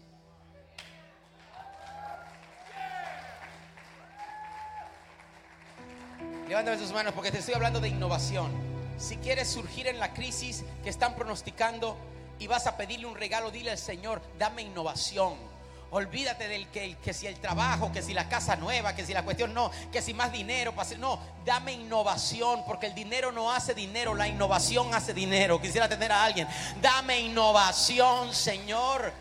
[6.47, 8.51] Levántame tus manos porque te estoy hablando de innovación.
[8.97, 11.95] Si quieres surgir en la crisis que están pronosticando
[12.39, 15.50] y vas a pedirle un regalo, dile al Señor, dame innovación.
[15.93, 19.53] Olvídate del que, si el trabajo, que si la casa nueva, que si la cuestión
[19.53, 24.15] no, que si más dinero, pase- no, dame innovación, porque el dinero no hace dinero,
[24.15, 25.61] la innovación hace dinero.
[25.61, 26.47] Quisiera tener a alguien,
[26.81, 29.11] dame innovación, Señor.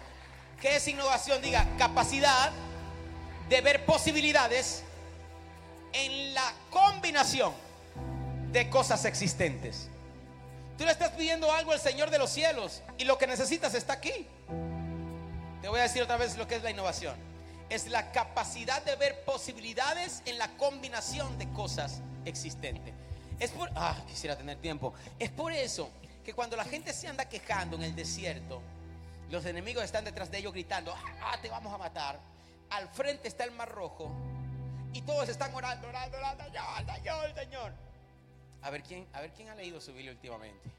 [0.60, 1.42] ¿Qué es innovación?
[1.42, 2.52] Diga, capacidad
[3.48, 4.84] de ver posibilidades
[5.92, 7.52] en la combinación
[8.52, 9.88] de cosas existentes.
[10.78, 13.94] Tú le estás pidiendo algo al Señor de los cielos y lo que necesitas está
[13.94, 14.28] aquí.
[15.60, 17.16] Te voy a decir otra vez lo que es la innovación.
[17.68, 22.94] Es la capacidad de ver posibilidades en la combinación de cosas existentes.
[23.38, 24.94] Es por, ah, quisiera tener tiempo.
[25.18, 25.90] Es por eso
[26.24, 28.62] que cuando la gente se anda quejando en el desierto,
[29.30, 32.18] los enemigos están detrás de ellos gritando, ah, te vamos a matar.
[32.70, 34.10] Al frente está el mar rojo
[34.92, 37.72] y todos están orando, orando, orando, Señor, Señor, Señor.
[38.62, 40.70] A ver quién, a ver quién ha leído su Biblia últimamente.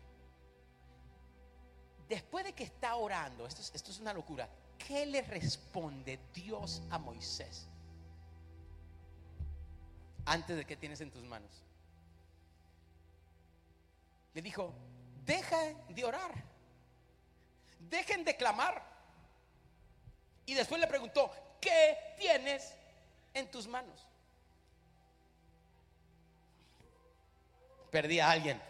[2.10, 4.50] Después de que está orando, esto es, esto es una locura.
[4.88, 7.68] ¿Qué le responde Dios a Moisés?
[10.26, 11.64] Antes de que tienes en tus manos.
[14.34, 14.74] Le dijo,
[15.26, 16.32] deja de orar.
[17.80, 18.84] Dejen de clamar.
[20.46, 22.74] Y después le preguntó, ¿qué tienes
[23.34, 24.08] en tus manos?
[27.90, 28.62] Perdí a alguien.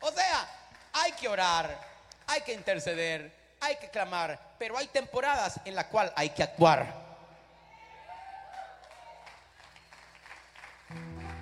[0.00, 0.48] O sea,
[0.92, 1.80] hay que orar,
[2.26, 7.04] hay que interceder, hay que clamar, pero hay temporadas en las cuales hay que actuar.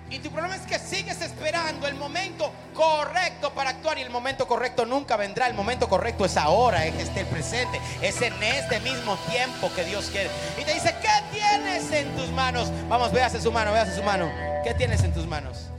[0.09, 4.47] Y tu problema es que sigues esperando el momento correcto para actuar y el momento
[4.47, 5.47] correcto nunca vendrá.
[5.47, 9.83] El momento correcto es ahora, es este el presente, es en este mismo tiempo que
[9.83, 10.29] Dios quiere.
[10.59, 12.71] Y te dice, ¿qué tienes en tus manos?
[12.87, 14.31] Vamos, véase su mano, véase su mano.
[14.63, 15.69] ¿Qué tienes en tus manos?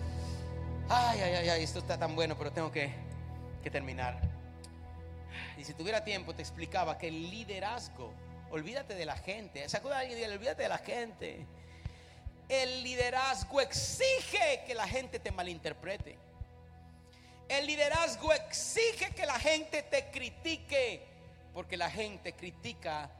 [0.88, 2.92] Ay, ay, ay, ay, esto está tan bueno, pero tengo que
[3.70, 4.35] terminar.
[5.56, 8.12] Y si tuviera tiempo, te explicaba que el liderazgo,
[8.50, 9.68] olvídate de la gente.
[9.68, 11.46] Sacuda a alguien y dile, olvídate de la gente.
[12.48, 16.18] El liderazgo exige que la gente te malinterprete.
[17.48, 21.02] El liderazgo exige que la gente te critique,
[21.54, 23.10] porque la gente critica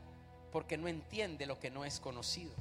[0.53, 2.55] porque no entiende lo que no es conocido.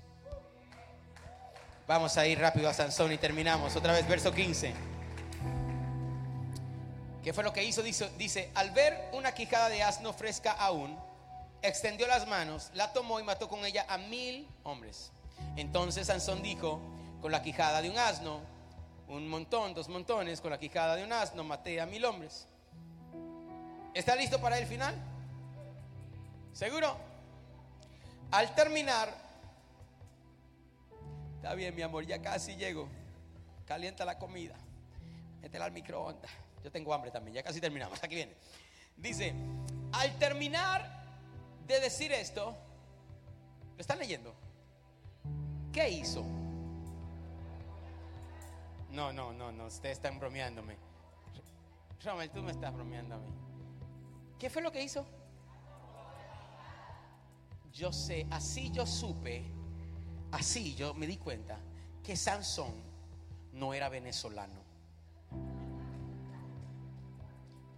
[1.88, 3.76] Vamos a ir rápido a Sansón y terminamos.
[3.76, 4.95] Otra vez, verso 15.
[7.26, 7.82] ¿Qué fue lo que hizo?
[7.82, 10.96] Dice, al ver una quijada de asno fresca aún,
[11.64, 15.12] extendió las manos, la tomó y mató con ella a mil hombres.
[15.56, 16.80] Entonces Sansón dijo,
[17.24, 18.42] con la quijada de un asno,
[19.08, 22.48] un montón, dos montones, con la quijada de un asno maté a mil hombres.
[23.96, 24.94] ¿Está listo para el final?
[26.54, 26.96] ¿Seguro?
[28.30, 29.12] Al terminar,
[31.38, 32.88] está bien mi amor, ya casi llego.
[33.66, 34.54] Calienta la comida,
[35.42, 36.45] métela al microondas.
[36.66, 38.04] Yo tengo hambre también, ya casi terminamos.
[38.04, 38.34] Aquí viene.
[38.98, 39.36] Dice,
[39.92, 41.06] al terminar
[41.68, 42.58] de decir esto,
[43.76, 44.34] ¿lo están leyendo?
[45.72, 46.26] ¿Qué hizo?
[48.90, 50.76] No, no, no, no, ustedes están bromeándome.
[52.04, 53.30] Romel, tú me estás bromeando a mí.
[54.40, 55.06] ¿Qué fue lo que hizo?
[57.72, 59.46] Yo sé, así yo supe,
[60.32, 61.60] así yo me di cuenta
[62.04, 62.74] que Sansón
[63.54, 64.65] no era venezolano.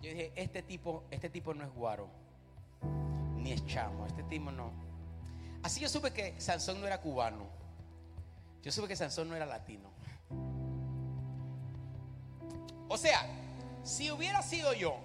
[0.01, 2.07] Yo dije, este tipo, este tipo no es guaro,
[3.35, 4.71] ni es chamo, este tipo no.
[5.63, 7.47] Así yo supe que Sansón no era cubano.
[8.61, 9.89] Yo supe que Sansón no era latino.
[12.89, 13.25] O sea,
[13.83, 14.97] si hubiera sido yo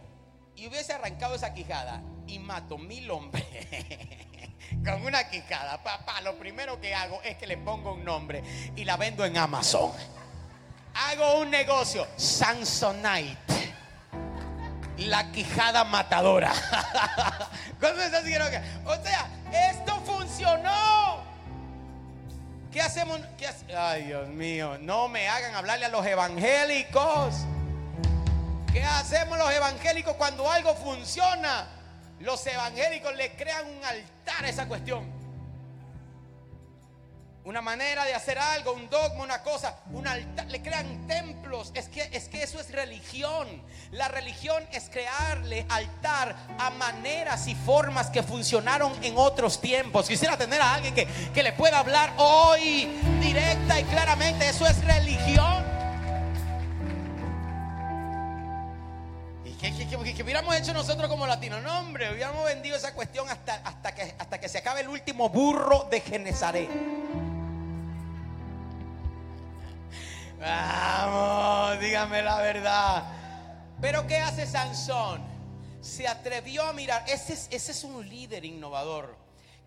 [0.57, 3.45] y hubiese arrancado esa quijada y mato mil hombres
[4.85, 8.43] con una quijada, papá, lo primero que hago es que le pongo un nombre
[8.77, 9.91] y la vendo en Amazon.
[10.95, 13.42] Hago un negocio, Sansonite.
[15.07, 16.53] La quijada matadora.
[18.85, 19.27] O sea,
[19.71, 21.23] esto funcionó.
[22.73, 23.21] ¿Qué hacemos?
[23.37, 27.35] ¿Qué hace- Ay, Dios mío, no me hagan hablarle a los evangélicos.
[28.73, 31.67] ¿Qué hacemos los evangélicos cuando algo funciona?
[32.21, 35.05] Los evangélicos le crean un altar a esa cuestión.
[37.45, 41.73] Una manera de hacer algo, un dogma, una cosa, un altar, le crean templos.
[41.75, 43.49] Es que, es que eso es religión.
[43.91, 50.07] La religión es crearle altar a maneras y formas que funcionaron en otros tiempos.
[50.07, 52.89] Quisiera tener a alguien que, que le pueda hablar hoy
[53.21, 54.49] directa y claramente.
[54.49, 55.72] Eso es religión.
[59.71, 61.63] Qué, hubiéramos hecho nosotros como latinos?
[61.63, 65.29] No, hombre, hubiéramos vendido esa cuestión hasta, hasta, que, hasta que se acabe el último
[65.29, 66.69] burro de Genezaret.
[70.41, 73.05] Vamos, dígame la verdad.
[73.81, 75.23] Pero ¿qué hace Sansón?
[75.81, 79.17] Se atrevió a mirar, ese es, ese es un líder innovador,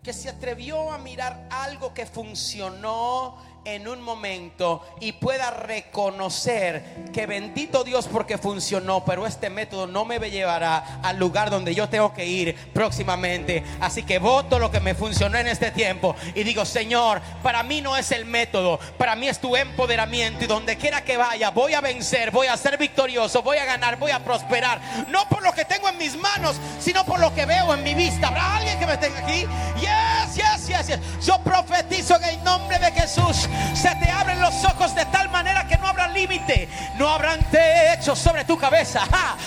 [0.02, 7.26] que se atrevió a mirar algo que funcionó en un momento y pueda reconocer que
[7.26, 12.14] bendito Dios porque funcionó, pero este método no me llevará al lugar donde yo tengo
[12.14, 13.64] que ir próximamente.
[13.80, 17.82] Así que voto lo que me funcionó en este tiempo y digo, Señor, para mí
[17.82, 21.74] no es el método, para mí es tu empoderamiento y donde quiera que vaya voy
[21.74, 25.52] a vencer, voy a ser victorioso, voy a ganar, voy a prosperar, no por lo
[25.52, 28.28] que tengo en mis manos, sino por lo que veo en mi vista.
[28.28, 29.44] ¿Habrá alguien que me tenga aquí?
[29.80, 31.26] Yes, yes, yes, yes.
[31.26, 33.48] Yo profetizo en el nombre de Jesús.
[33.74, 38.18] Se te abren los ojos de tal manera que no habrá límite, no habrán techos
[38.18, 39.02] sobre tu cabeza.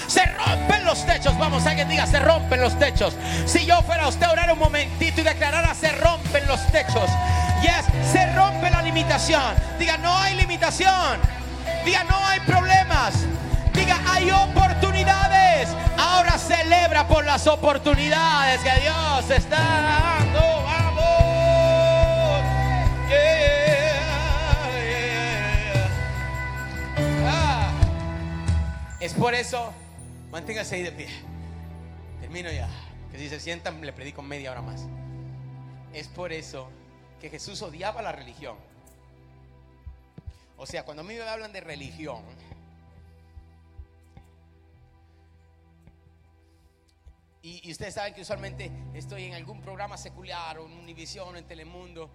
[0.08, 1.38] Se rompen los techos.
[1.38, 3.16] Vamos, alguien diga, se rompen los techos.
[3.46, 7.10] Si yo fuera usted a orar un momentito y declarara, se rompen los techos.
[7.62, 9.56] Yes, se rompe la limitación.
[9.78, 11.20] Diga, no hay limitación.
[11.86, 13.14] Diga, no hay problemas.
[13.74, 15.70] Diga, hay oportunidades.
[15.98, 20.64] Ahora celebra por las oportunidades que Dios está dando.
[20.64, 21.00] Vamos.
[29.00, 29.72] Es por eso,
[30.30, 31.08] manténgase ahí de pie.
[32.20, 32.68] Termino ya.
[33.12, 34.88] Que si se sientan, le predico media hora más.
[35.94, 36.70] Es por eso
[37.22, 38.58] que Jesús odiaba la religión.
[40.58, 42.22] O sea, cuando a mí me hablan de religión,
[47.42, 51.46] y, ustedes saben que usualmente estoy en algún programa secular o en Univisión o en
[51.46, 52.10] Telemundo.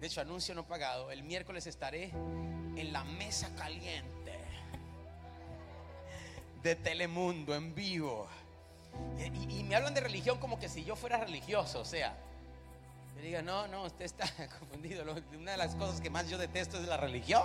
[0.00, 1.12] De hecho, anuncio no pagado.
[1.12, 2.10] El miércoles estaré
[2.76, 4.13] en la mesa caliente
[6.64, 8.26] de Telemundo en vivo.
[9.18, 12.16] Y, me hablan de religión como que si yo fuera religioso, o sea.
[13.14, 14.26] Me diga, no, no, usted está
[14.58, 15.04] confundido.
[15.38, 17.44] Una de las cosas que más yo detesto es la religión.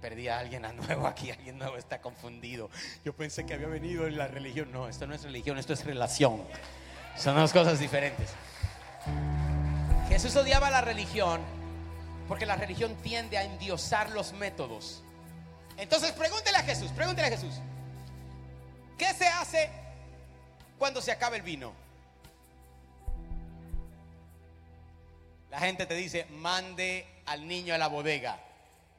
[0.00, 2.70] Perdí a alguien a nuevo aquí, alguien nuevo está confundido.
[3.04, 4.72] Yo pensé que había venido en la religión.
[4.72, 6.42] No, esto no es religión, esto es relación.
[7.16, 8.30] Son dos cosas diferentes.
[10.08, 11.40] Jesús odiaba la religión
[12.28, 15.02] porque la religión tiende a endiosar los métodos.
[15.76, 17.60] Entonces pregúntele a Jesús, pregúntele a Jesús.
[19.02, 19.68] ¿Qué se hace
[20.78, 21.72] cuando se acaba el vino?
[25.50, 28.38] La gente te dice, mande al niño a la bodega.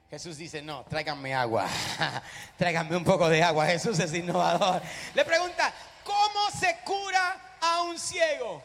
[0.10, 1.68] Jesús dice, no, tráiganme agua.
[2.58, 3.66] tráiganme un poco de agua.
[3.66, 4.82] Jesús es innovador.
[5.14, 5.74] Le pregunta,
[6.04, 8.62] ¿cómo se cura a un ciego?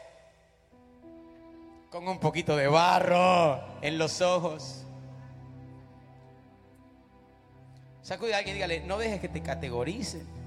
[1.89, 4.83] Con un poquito de barro en los ojos.
[8.01, 10.38] Sacude a alguien dígale, no dejes que te categoricen.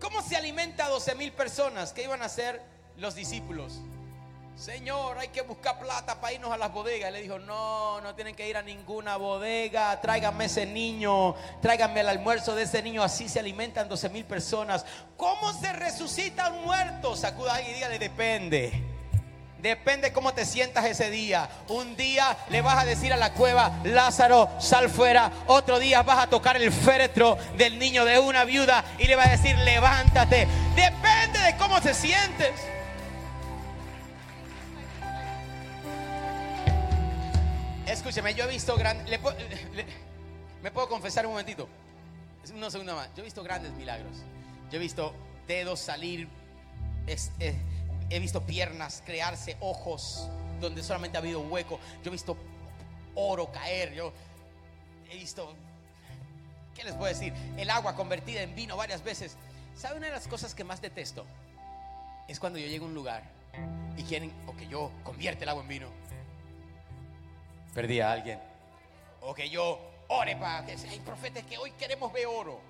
[0.00, 1.92] ¿Cómo se alimenta a 12 mil personas?
[1.92, 2.62] ¿Qué iban a hacer
[2.96, 3.80] los discípulos?
[4.56, 7.12] Señor, hay que buscar plata para irnos a las bodegas.
[7.12, 10.00] Le dijo, no, no tienen que ir a ninguna bodega.
[10.00, 13.02] Tráiganme ese niño, tráiganme el almuerzo de ese niño.
[13.02, 14.84] Así se alimentan 12 mil personas.
[15.16, 17.14] ¿Cómo se resucita un muerto?
[17.14, 18.97] Sacuda y dígale, depende.
[19.60, 21.48] Depende cómo te sientas ese día.
[21.68, 25.32] Un día le vas a decir a la cueva, Lázaro, sal fuera.
[25.46, 29.26] Otro día vas a tocar el féretro del niño de una viuda y le vas
[29.26, 30.46] a decir, levántate.
[30.76, 32.52] Depende de cómo te sientes.
[37.86, 39.18] Escúcheme, yo he visto grandes.
[40.62, 41.68] ¿Me puedo confesar un momentito?
[42.54, 43.08] Una segunda más.
[43.16, 44.18] Yo he visto grandes milagros.
[44.70, 45.14] Yo he visto
[45.48, 46.28] dedos salir.
[47.08, 47.56] eh,
[48.10, 50.28] he visto piernas crearse, ojos
[50.60, 51.78] donde solamente ha habido hueco.
[52.02, 52.36] Yo he visto
[53.14, 53.94] oro caer.
[53.94, 54.12] Yo
[55.10, 55.54] he visto.
[56.74, 57.32] ¿Qué les puedo decir?
[57.56, 59.36] El agua convertida en vino varias veces.
[59.76, 61.26] ¿Sabe una de las cosas que más detesto?
[62.28, 63.24] Es cuando yo llego a un lugar
[63.96, 65.88] y quieren, o que yo convierte el agua en vino.
[67.74, 68.40] Perdí a alguien.
[69.20, 72.60] O que yo ore para que hay profetas que hoy queremos ver oro.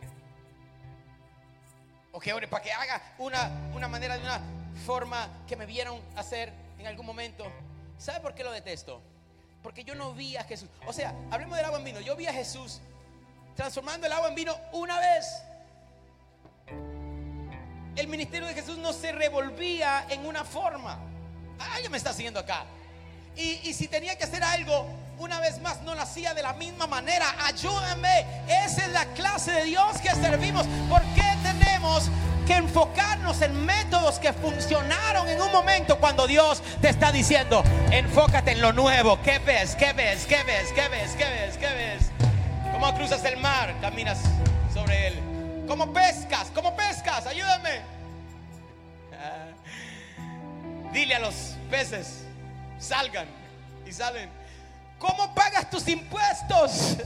[2.12, 4.40] O que ore para que haga una, una manera de una
[4.78, 7.44] forma que me vieron hacer en algún momento.
[7.98, 9.02] ¿Sabe por qué lo detesto?
[9.62, 10.68] Porque yo no vi a Jesús.
[10.86, 12.00] O sea, hablemos del agua en vino.
[12.00, 12.80] Yo vi a Jesús
[13.56, 15.42] transformando el agua en vino una vez.
[17.96, 21.00] El ministerio de Jesús no se revolvía en una forma.
[21.74, 22.64] Alguien me está siguiendo acá.
[23.34, 26.86] Y, si tenía que hacer algo, una vez más no lo hacía de la misma
[26.86, 27.34] manera.
[27.46, 28.44] Ayúdenme.
[28.48, 30.66] Esa es la clase de Dios que servimos.
[30.88, 32.04] ¿Por qué tenemos
[32.48, 38.52] que enfocarnos en métodos que funcionaron en un momento cuando Dios te está diciendo, enfócate
[38.52, 39.20] en lo nuevo?
[39.20, 39.76] ¿Qué ves?
[39.76, 40.24] ¿Qué ves?
[40.24, 40.72] ¿Qué ves?
[40.72, 41.10] ¿Qué ves?
[41.14, 41.58] ¿Qué ves?
[41.58, 42.10] ¿Qué ves?
[42.72, 43.74] ¿Cómo cruzas el mar?
[43.82, 44.20] Caminas
[44.72, 45.14] sobre él.
[45.68, 46.50] ¿Cómo pescas?
[46.54, 47.26] ¿Cómo pescas?
[47.26, 47.82] Ayúdame.
[49.12, 49.48] Ah.
[50.90, 51.34] Dile a los
[51.70, 52.24] peces,
[52.78, 53.26] salgan
[53.86, 54.30] y salen.
[54.98, 56.96] ¿Cómo pagas tus impuestos?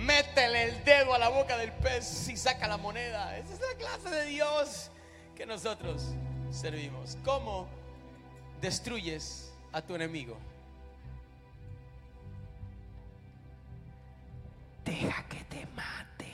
[0.00, 3.36] Métele el dedo a la boca del pez y saca la moneda.
[3.36, 4.90] Esa es la clase de Dios
[5.36, 6.14] que nosotros
[6.50, 7.18] servimos.
[7.22, 7.68] ¿Cómo
[8.60, 10.38] destruyes a tu enemigo?
[14.84, 16.32] Deja que te mate.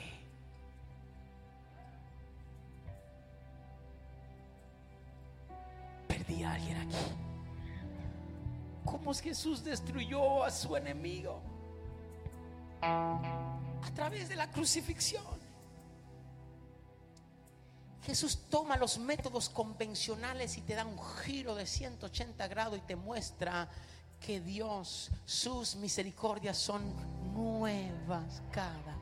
[6.07, 6.95] Perdí a alguien aquí.
[8.85, 11.41] ¿Cómo es Jesús destruyó a su enemigo?
[12.81, 15.37] A través de la crucifixión.
[18.03, 22.95] Jesús toma los métodos convencionales y te da un giro de 180 grados y te
[22.95, 23.69] muestra
[24.19, 26.81] que Dios, sus misericordias son
[27.33, 28.97] nuevas cada.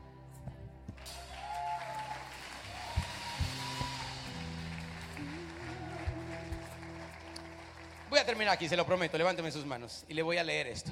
[8.10, 9.18] Voy a terminar aquí, se lo prometo.
[9.18, 10.90] Levánteme sus manos y le voy a leer esto.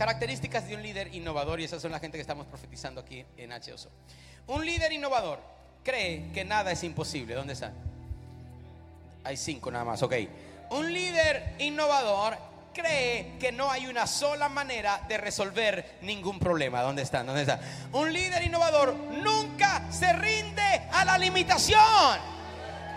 [0.00, 3.52] Características de un líder innovador, y esas son la gente que estamos profetizando aquí en
[3.52, 3.90] HOSO.
[4.46, 5.42] Un líder innovador
[5.84, 7.34] cree que nada es imposible.
[7.34, 7.74] ¿Dónde están?
[9.24, 10.14] Hay cinco nada más, ok.
[10.70, 12.34] Un líder innovador
[12.72, 16.80] cree que no hay una sola manera de resolver ningún problema.
[16.80, 17.26] ¿Dónde están?
[17.26, 17.60] ¿Dónde están?
[17.92, 22.29] Un líder innovador nunca se rinde a la limitación.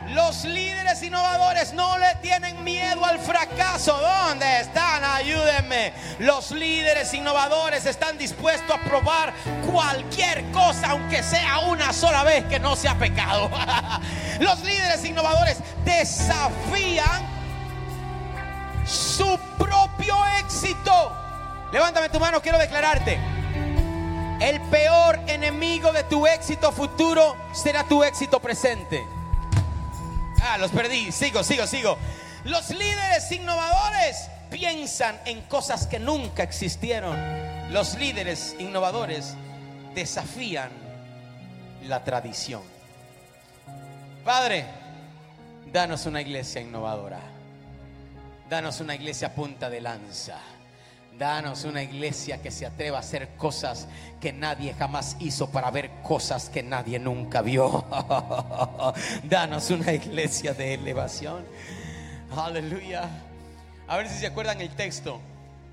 [0.09, 3.97] Los líderes innovadores no le tienen miedo al fracaso.
[3.97, 5.03] ¿Dónde están?
[5.03, 5.93] Ayúdenme.
[6.19, 9.33] Los líderes innovadores están dispuestos a probar
[9.71, 13.49] cualquier cosa, aunque sea una sola vez que no sea pecado.
[14.39, 17.25] Los líderes innovadores desafían
[18.85, 21.15] su propio éxito.
[21.71, 23.19] Levántame tu mano, quiero declararte.
[24.39, 29.07] El peor enemigo de tu éxito futuro será tu éxito presente.
[30.45, 31.11] Ah, los perdí.
[31.11, 31.97] Sigo, sigo, sigo.
[32.43, 37.17] Los líderes innovadores piensan en cosas que nunca existieron.
[37.71, 39.35] Los líderes innovadores
[39.95, 40.69] desafían
[41.87, 42.61] la tradición.
[44.25, 44.65] Padre,
[45.71, 47.19] danos una iglesia innovadora.
[48.49, 50.39] Danos una iglesia punta de lanza.
[51.17, 53.87] Danos una iglesia que se atreva a hacer cosas
[54.19, 57.85] que nadie jamás hizo para ver cosas que nadie nunca vio.
[59.23, 61.45] Danos una iglesia de elevación.
[62.35, 63.09] Aleluya.
[63.87, 65.19] A ver si se acuerdan el texto.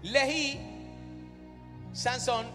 [0.03, 0.61] Leí,
[1.93, 2.47] Sansón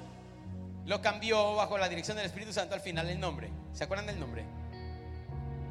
[0.86, 3.50] lo cambió bajo la dirección del Espíritu Santo al final el nombre.
[3.74, 4.46] ¿Se acuerdan del nombre?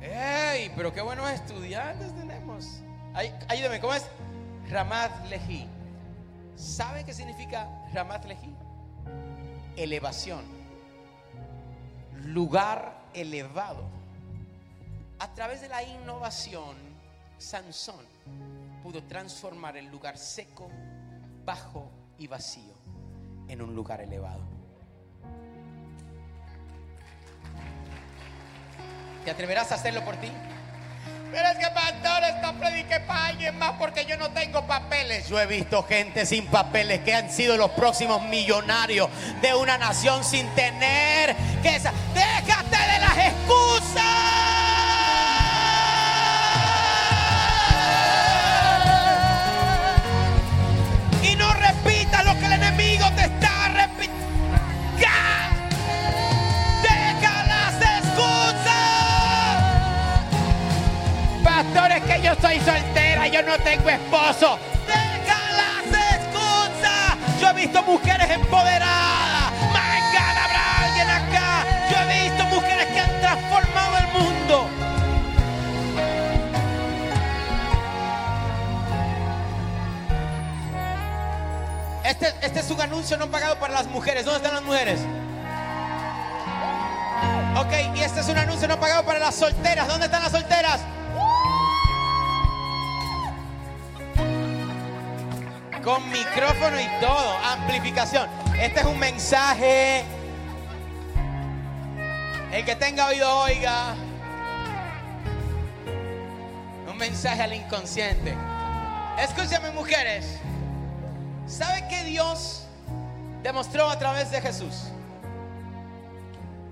[0.01, 0.73] ¡Ey!
[0.77, 2.83] Pero qué buenos estudiantes tenemos.
[3.15, 4.05] Ay, ayúdame, ¿cómo es?
[4.69, 5.74] Ramat Lehi.
[6.57, 8.55] ¿Sabe qué significa Ramat Lehi?
[9.77, 10.45] Elevación.
[12.27, 13.85] Lugar elevado.
[15.19, 16.77] A través de la innovación,
[17.39, 18.05] Sansón
[18.83, 20.69] pudo transformar el lugar seco,
[21.45, 22.75] bajo y vacío
[23.49, 24.43] en un lugar elevado.
[29.25, 30.31] ¿Te atreverás a hacerlo por ti?
[31.35, 35.29] Pero es que pastor, esto predique para alguien más porque yo no tengo papeles.
[35.29, 39.09] Yo he visto gente sin papeles que han sido los próximos millonarios
[39.43, 41.93] de una nación sin tener que esa.
[42.15, 44.54] Déjate de las excusas.
[63.59, 64.59] Tengo esposo.
[64.87, 65.87] Deja las
[66.17, 67.41] excusas.
[67.41, 69.53] Yo he visto mujeres empoderadas.
[69.73, 71.65] Mañana habrá alguien acá.
[71.91, 74.69] Yo he visto mujeres que han transformado el mundo.
[82.05, 84.25] Este, este es un anuncio no pagado para las mujeres.
[84.25, 85.01] ¿Dónde están las mujeres?
[87.57, 89.87] Ok, y este es un anuncio no pagado para las solteras.
[89.89, 90.81] ¿Dónde están las solteras?
[95.85, 98.27] Con micrófono y todo, amplificación.
[98.59, 100.03] Este es un mensaje.
[102.51, 103.95] El que tenga oído, oiga.
[106.91, 108.35] Un mensaje al inconsciente.
[109.19, 110.39] Escúchame, mujeres.
[111.47, 112.65] ¿Sabe que Dios
[113.43, 114.85] demostró a través de Jesús?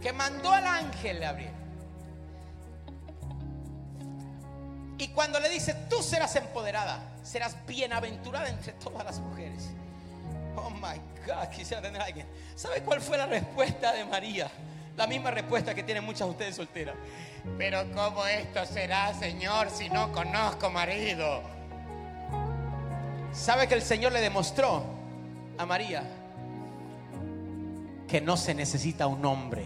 [0.01, 1.53] Que mandó al ángel Gabriel.
[4.97, 9.71] Y cuando le dice, tú serás empoderada, serás bienaventurada entre todas las mujeres.
[10.57, 12.27] Oh my God, quisiera tener a alguien.
[12.55, 14.51] ¿Sabe cuál fue la respuesta de María?
[14.97, 16.95] La misma respuesta que tienen muchas de ustedes solteras.
[17.57, 21.43] Pero ¿cómo esto será, Señor, si no conozco marido?
[23.33, 24.85] ¿Sabe que el Señor le demostró
[25.57, 26.03] a María
[28.07, 29.65] que no se necesita un hombre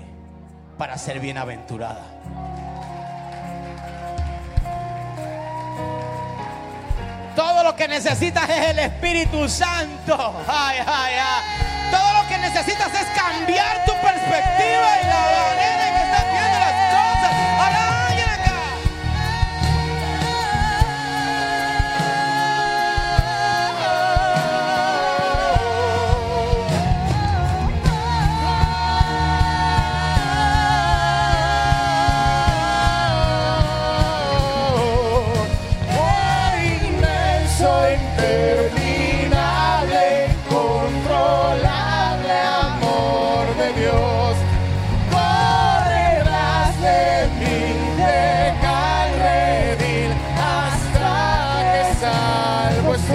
[0.79, 2.66] para ser bienaventurada?
[7.37, 10.43] Todo lo que necesitas es el Espíritu Santo.
[10.49, 11.91] Ay, ay, ay.
[11.91, 16.25] Todo lo que necesitas es cambiar tu perspectiva y la manera en que estás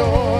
[0.01, 0.30] corazón.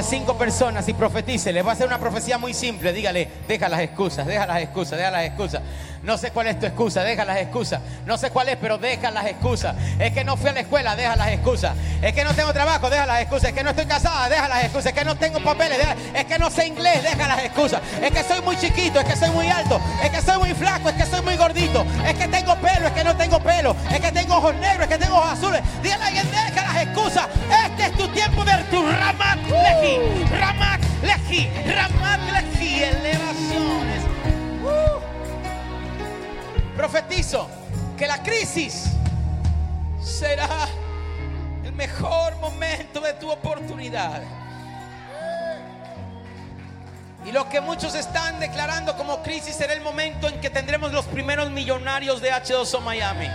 [0.00, 1.52] A cinco personas y profetice.
[1.52, 2.92] Les va a hacer una profecía muy simple.
[2.92, 5.62] Dígale, deja las excusas, deja las excusas, deja las excusas.
[6.02, 7.78] No sé cuál es tu excusa, deja las excusas.
[8.06, 9.76] No sé cuál es, pero deja las excusas.
[9.98, 11.72] Es que no fui a la escuela, deja las excusas.
[12.00, 13.50] Es que no tengo trabajo, deja las excusas.
[13.50, 14.86] Es que no estoy casada, deja las excusas.
[14.86, 17.82] Es que no tengo papeles, deja- es que no sé inglés, deja las excusas.
[18.02, 20.88] Es que soy muy chiquito, es que soy muy alto, es que soy muy flaco,
[20.88, 21.84] es que soy muy gordito.
[22.06, 23.76] Es que tengo pelo, es que no tengo pelo.
[23.92, 25.60] Es que tengo ojos negros, es que tengo ojos azules.
[25.82, 27.26] Dígale a alguien, deja las excusas.
[27.66, 30.24] Este es tu tiempo de tu Ramat Leji.
[30.38, 31.50] Ramat Leji.
[31.74, 32.84] Ramat Leji.
[32.84, 33.89] Elevaciones.
[36.80, 37.46] Profetizo
[37.98, 38.86] que la crisis
[40.02, 40.66] será
[41.62, 44.22] el mejor momento de tu oportunidad.
[47.26, 51.04] Y lo que muchos están declarando como crisis será el momento en que tendremos los
[51.04, 53.28] primeros millonarios de H2O Miami.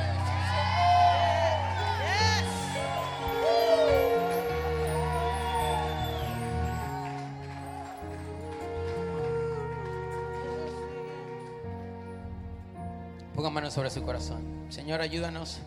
[13.45, 14.65] Ponga manos sobre su corazón.
[14.69, 15.59] Señor, ayúdanos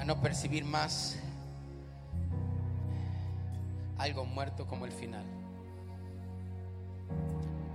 [0.00, 1.20] a no percibir más
[3.96, 5.22] algo muerto como el final.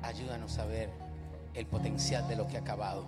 [0.02, 0.90] Ayúdanos a ver
[1.54, 3.06] el potencial de lo que ha acabado.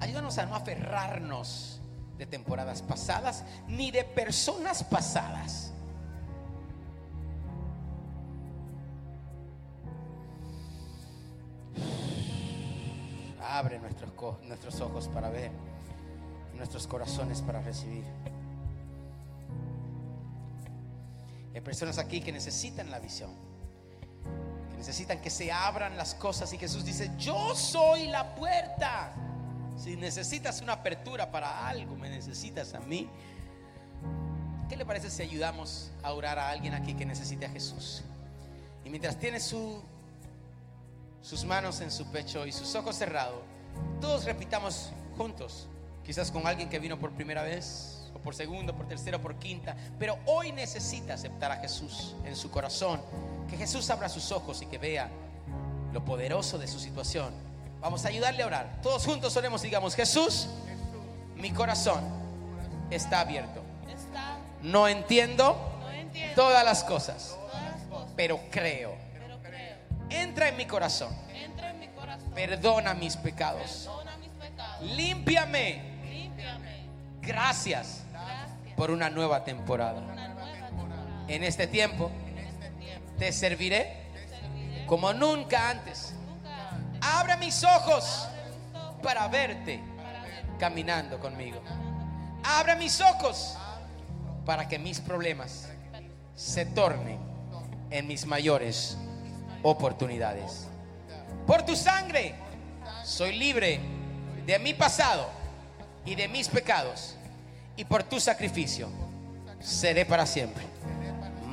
[0.00, 1.80] Ayúdanos a no aferrarnos
[2.18, 5.72] de temporadas pasadas ni de personas pasadas.
[13.50, 14.12] Abre nuestros,
[14.42, 15.50] nuestros ojos para ver,
[16.54, 18.04] nuestros corazones para recibir.
[21.54, 23.30] Hay personas aquí que necesitan la visión,
[24.70, 29.14] que necesitan que se abran las cosas y Jesús dice, yo soy la puerta.
[29.78, 33.08] Si necesitas una apertura para algo, me necesitas a mí.
[34.68, 38.04] ¿Qué le parece si ayudamos a orar a alguien aquí que necesite a Jesús?
[38.84, 39.82] Y mientras tiene su,
[41.22, 43.40] sus manos en su pecho y sus ojos cerrados,
[44.00, 45.66] todos repitamos juntos,
[46.04, 49.36] quizás con alguien que vino por primera vez, o por segunda, por tercera, o por
[49.36, 53.00] quinta, pero hoy necesita aceptar a Jesús en su corazón,
[53.48, 55.08] que Jesús abra sus ojos y que vea
[55.92, 57.32] lo poderoso de su situación.
[57.80, 58.80] Vamos a ayudarle a orar.
[58.82, 60.48] Todos juntos oremos y digamos, Jesús,
[61.36, 62.02] mi corazón
[62.90, 63.62] está abierto.
[64.62, 65.56] No entiendo
[66.34, 67.36] todas las cosas,
[68.16, 68.96] pero creo.
[70.10, 72.30] Entra en mi corazón, Entra en mi corazón.
[72.34, 74.82] perdona mis pecados, Perdona mis pecados.
[74.90, 75.82] límpiame.
[76.10, 76.78] Límpiame.
[77.22, 80.00] Gracias Gracias por una nueva temporada.
[80.00, 81.24] por una nueva temporada.
[81.28, 86.14] En este tiempo En este tiempo te serviré te serviré como nunca antes.
[86.26, 87.00] nunca antes.
[87.02, 91.60] Abre mis ojos Abre mis ojos para verte para ver caminando conmigo.
[92.44, 93.56] Abre mis ojos
[94.46, 95.68] para que mis problemas
[96.34, 97.18] se tornen
[97.90, 98.96] en mis mayores
[99.62, 100.68] oportunidades.
[101.46, 102.34] Por tu sangre
[103.04, 103.80] soy libre
[104.46, 105.28] de mi pasado
[106.04, 107.14] y de mis pecados.
[107.76, 108.88] Y por tu sacrificio
[109.60, 110.64] seré para siempre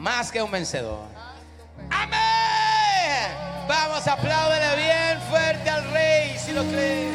[0.06, 1.00] más que un vencedor.
[1.90, 3.32] Amén.
[3.68, 7.10] Vamos, apláudele bien fuerte al rey si lo cree.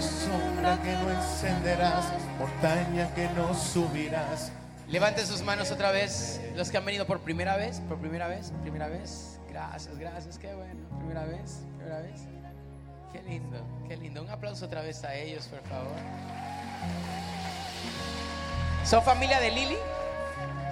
[0.00, 2.06] Sombra que no encenderás,
[2.38, 4.50] montaña que no subirás.
[4.88, 6.40] Levanten sus manos otra vez.
[6.54, 9.40] Los que han venido por primera vez, por primera vez, primera vez.
[9.48, 10.80] Gracias, gracias, qué bueno.
[10.98, 12.20] Primera vez, primera vez.
[13.12, 13.58] Qué lindo,
[13.88, 14.22] qué lindo.
[14.22, 15.96] Un aplauso otra vez a ellos, por favor.
[18.84, 19.76] ¿Son familia de Lili?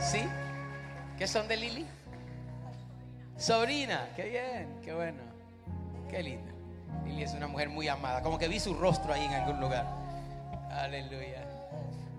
[0.00, 0.22] ¿Sí?
[1.18, 1.86] ¿Qué son de Lili?
[3.36, 5.22] Sobrina, qué bien, qué bueno.
[6.08, 6.52] Qué lindo.
[7.04, 8.22] Lili es una mujer muy amada.
[8.22, 9.86] Como que vi su rostro ahí en algún lugar.
[10.70, 11.44] Aleluya.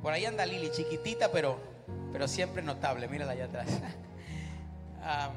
[0.01, 1.74] Por ahí anda Lili, chiquitita, pero,
[2.15, 3.09] pero siempre notable.
[3.09, 3.67] Mírala allá atrás.
[5.07, 5.29] Ah,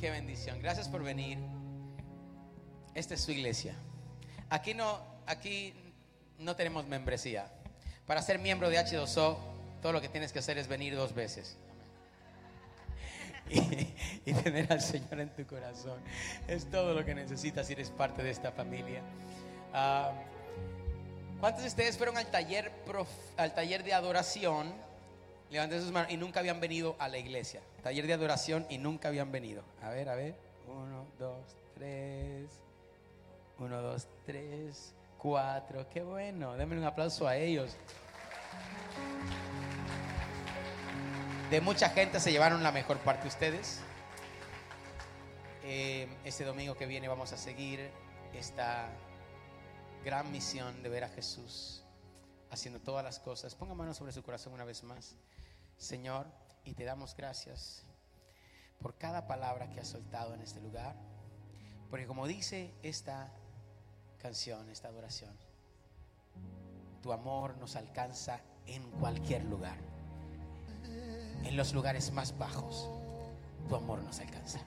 [0.00, 0.60] qué bendición.
[0.60, 1.38] Gracias por venir.
[2.92, 3.74] Esta es su iglesia.
[4.50, 5.72] Aquí no, aquí
[6.40, 7.46] no tenemos membresía.
[8.04, 9.38] Para ser miembro de H2O,
[9.80, 11.56] todo lo que tienes que hacer es venir dos veces.
[13.48, 13.94] Y,
[14.26, 16.00] y tener al Señor en tu corazón.
[16.48, 19.00] Es todo lo que necesitas si eres parte de esta familia.
[19.72, 20.12] Ah,
[21.40, 23.08] ¿Cuántos de ustedes fueron al taller, prof-
[23.38, 24.72] al taller de adoración?
[25.54, 27.62] Levanten sus manos y nunca habían venido a la iglesia.
[27.80, 29.62] Taller de adoración y nunca habían venido.
[29.82, 30.34] A ver, a ver.
[30.66, 32.60] Uno, dos, tres.
[33.60, 35.88] Uno, dos, tres, cuatro.
[35.90, 36.56] Qué bueno.
[36.56, 37.76] Denme un aplauso a ellos.
[41.50, 43.80] De mucha gente se llevaron la mejor parte ustedes.
[45.62, 47.92] Eh, este domingo que viene vamos a seguir
[48.32, 48.88] esta
[50.04, 51.84] gran misión de ver a Jesús
[52.50, 53.54] haciendo todas las cosas.
[53.54, 55.14] Ponga manos sobre su corazón una vez más.
[55.76, 56.26] Señor,
[56.64, 57.84] y te damos gracias
[58.80, 60.94] por cada palabra que has soltado en este lugar.
[61.90, 63.32] Porque como dice esta
[64.18, 65.36] canción, esta adoración,
[67.02, 69.78] tu amor nos alcanza en cualquier lugar.
[71.44, 72.90] En los lugares más bajos,
[73.68, 74.60] tu amor nos alcanza.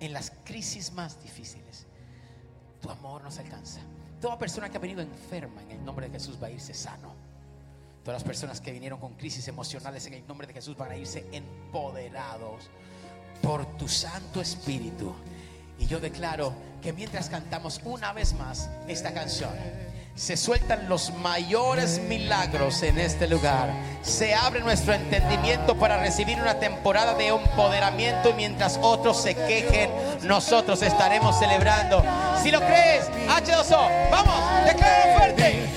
[0.00, 1.86] En las crisis más difíciles,
[2.80, 3.80] tu amor nos alcanza.
[4.20, 7.14] Toda persona que ha venido enferma en el nombre de Jesús va a irse sano.
[8.08, 10.96] Todas las personas que vinieron con crisis emocionales en el nombre de Jesús van a
[10.96, 12.70] irse empoderados
[13.42, 15.14] por tu Santo Espíritu.
[15.78, 19.50] Y yo declaro que mientras cantamos una vez más esta canción,
[20.14, 23.74] se sueltan los mayores milagros en este lugar.
[24.00, 29.90] Se abre nuestro entendimiento para recibir una temporada de empoderamiento mientras otros se quejen,
[30.22, 32.02] nosotros estaremos celebrando.
[32.42, 35.68] Si lo crees, H2O, vamos, declara fuerte.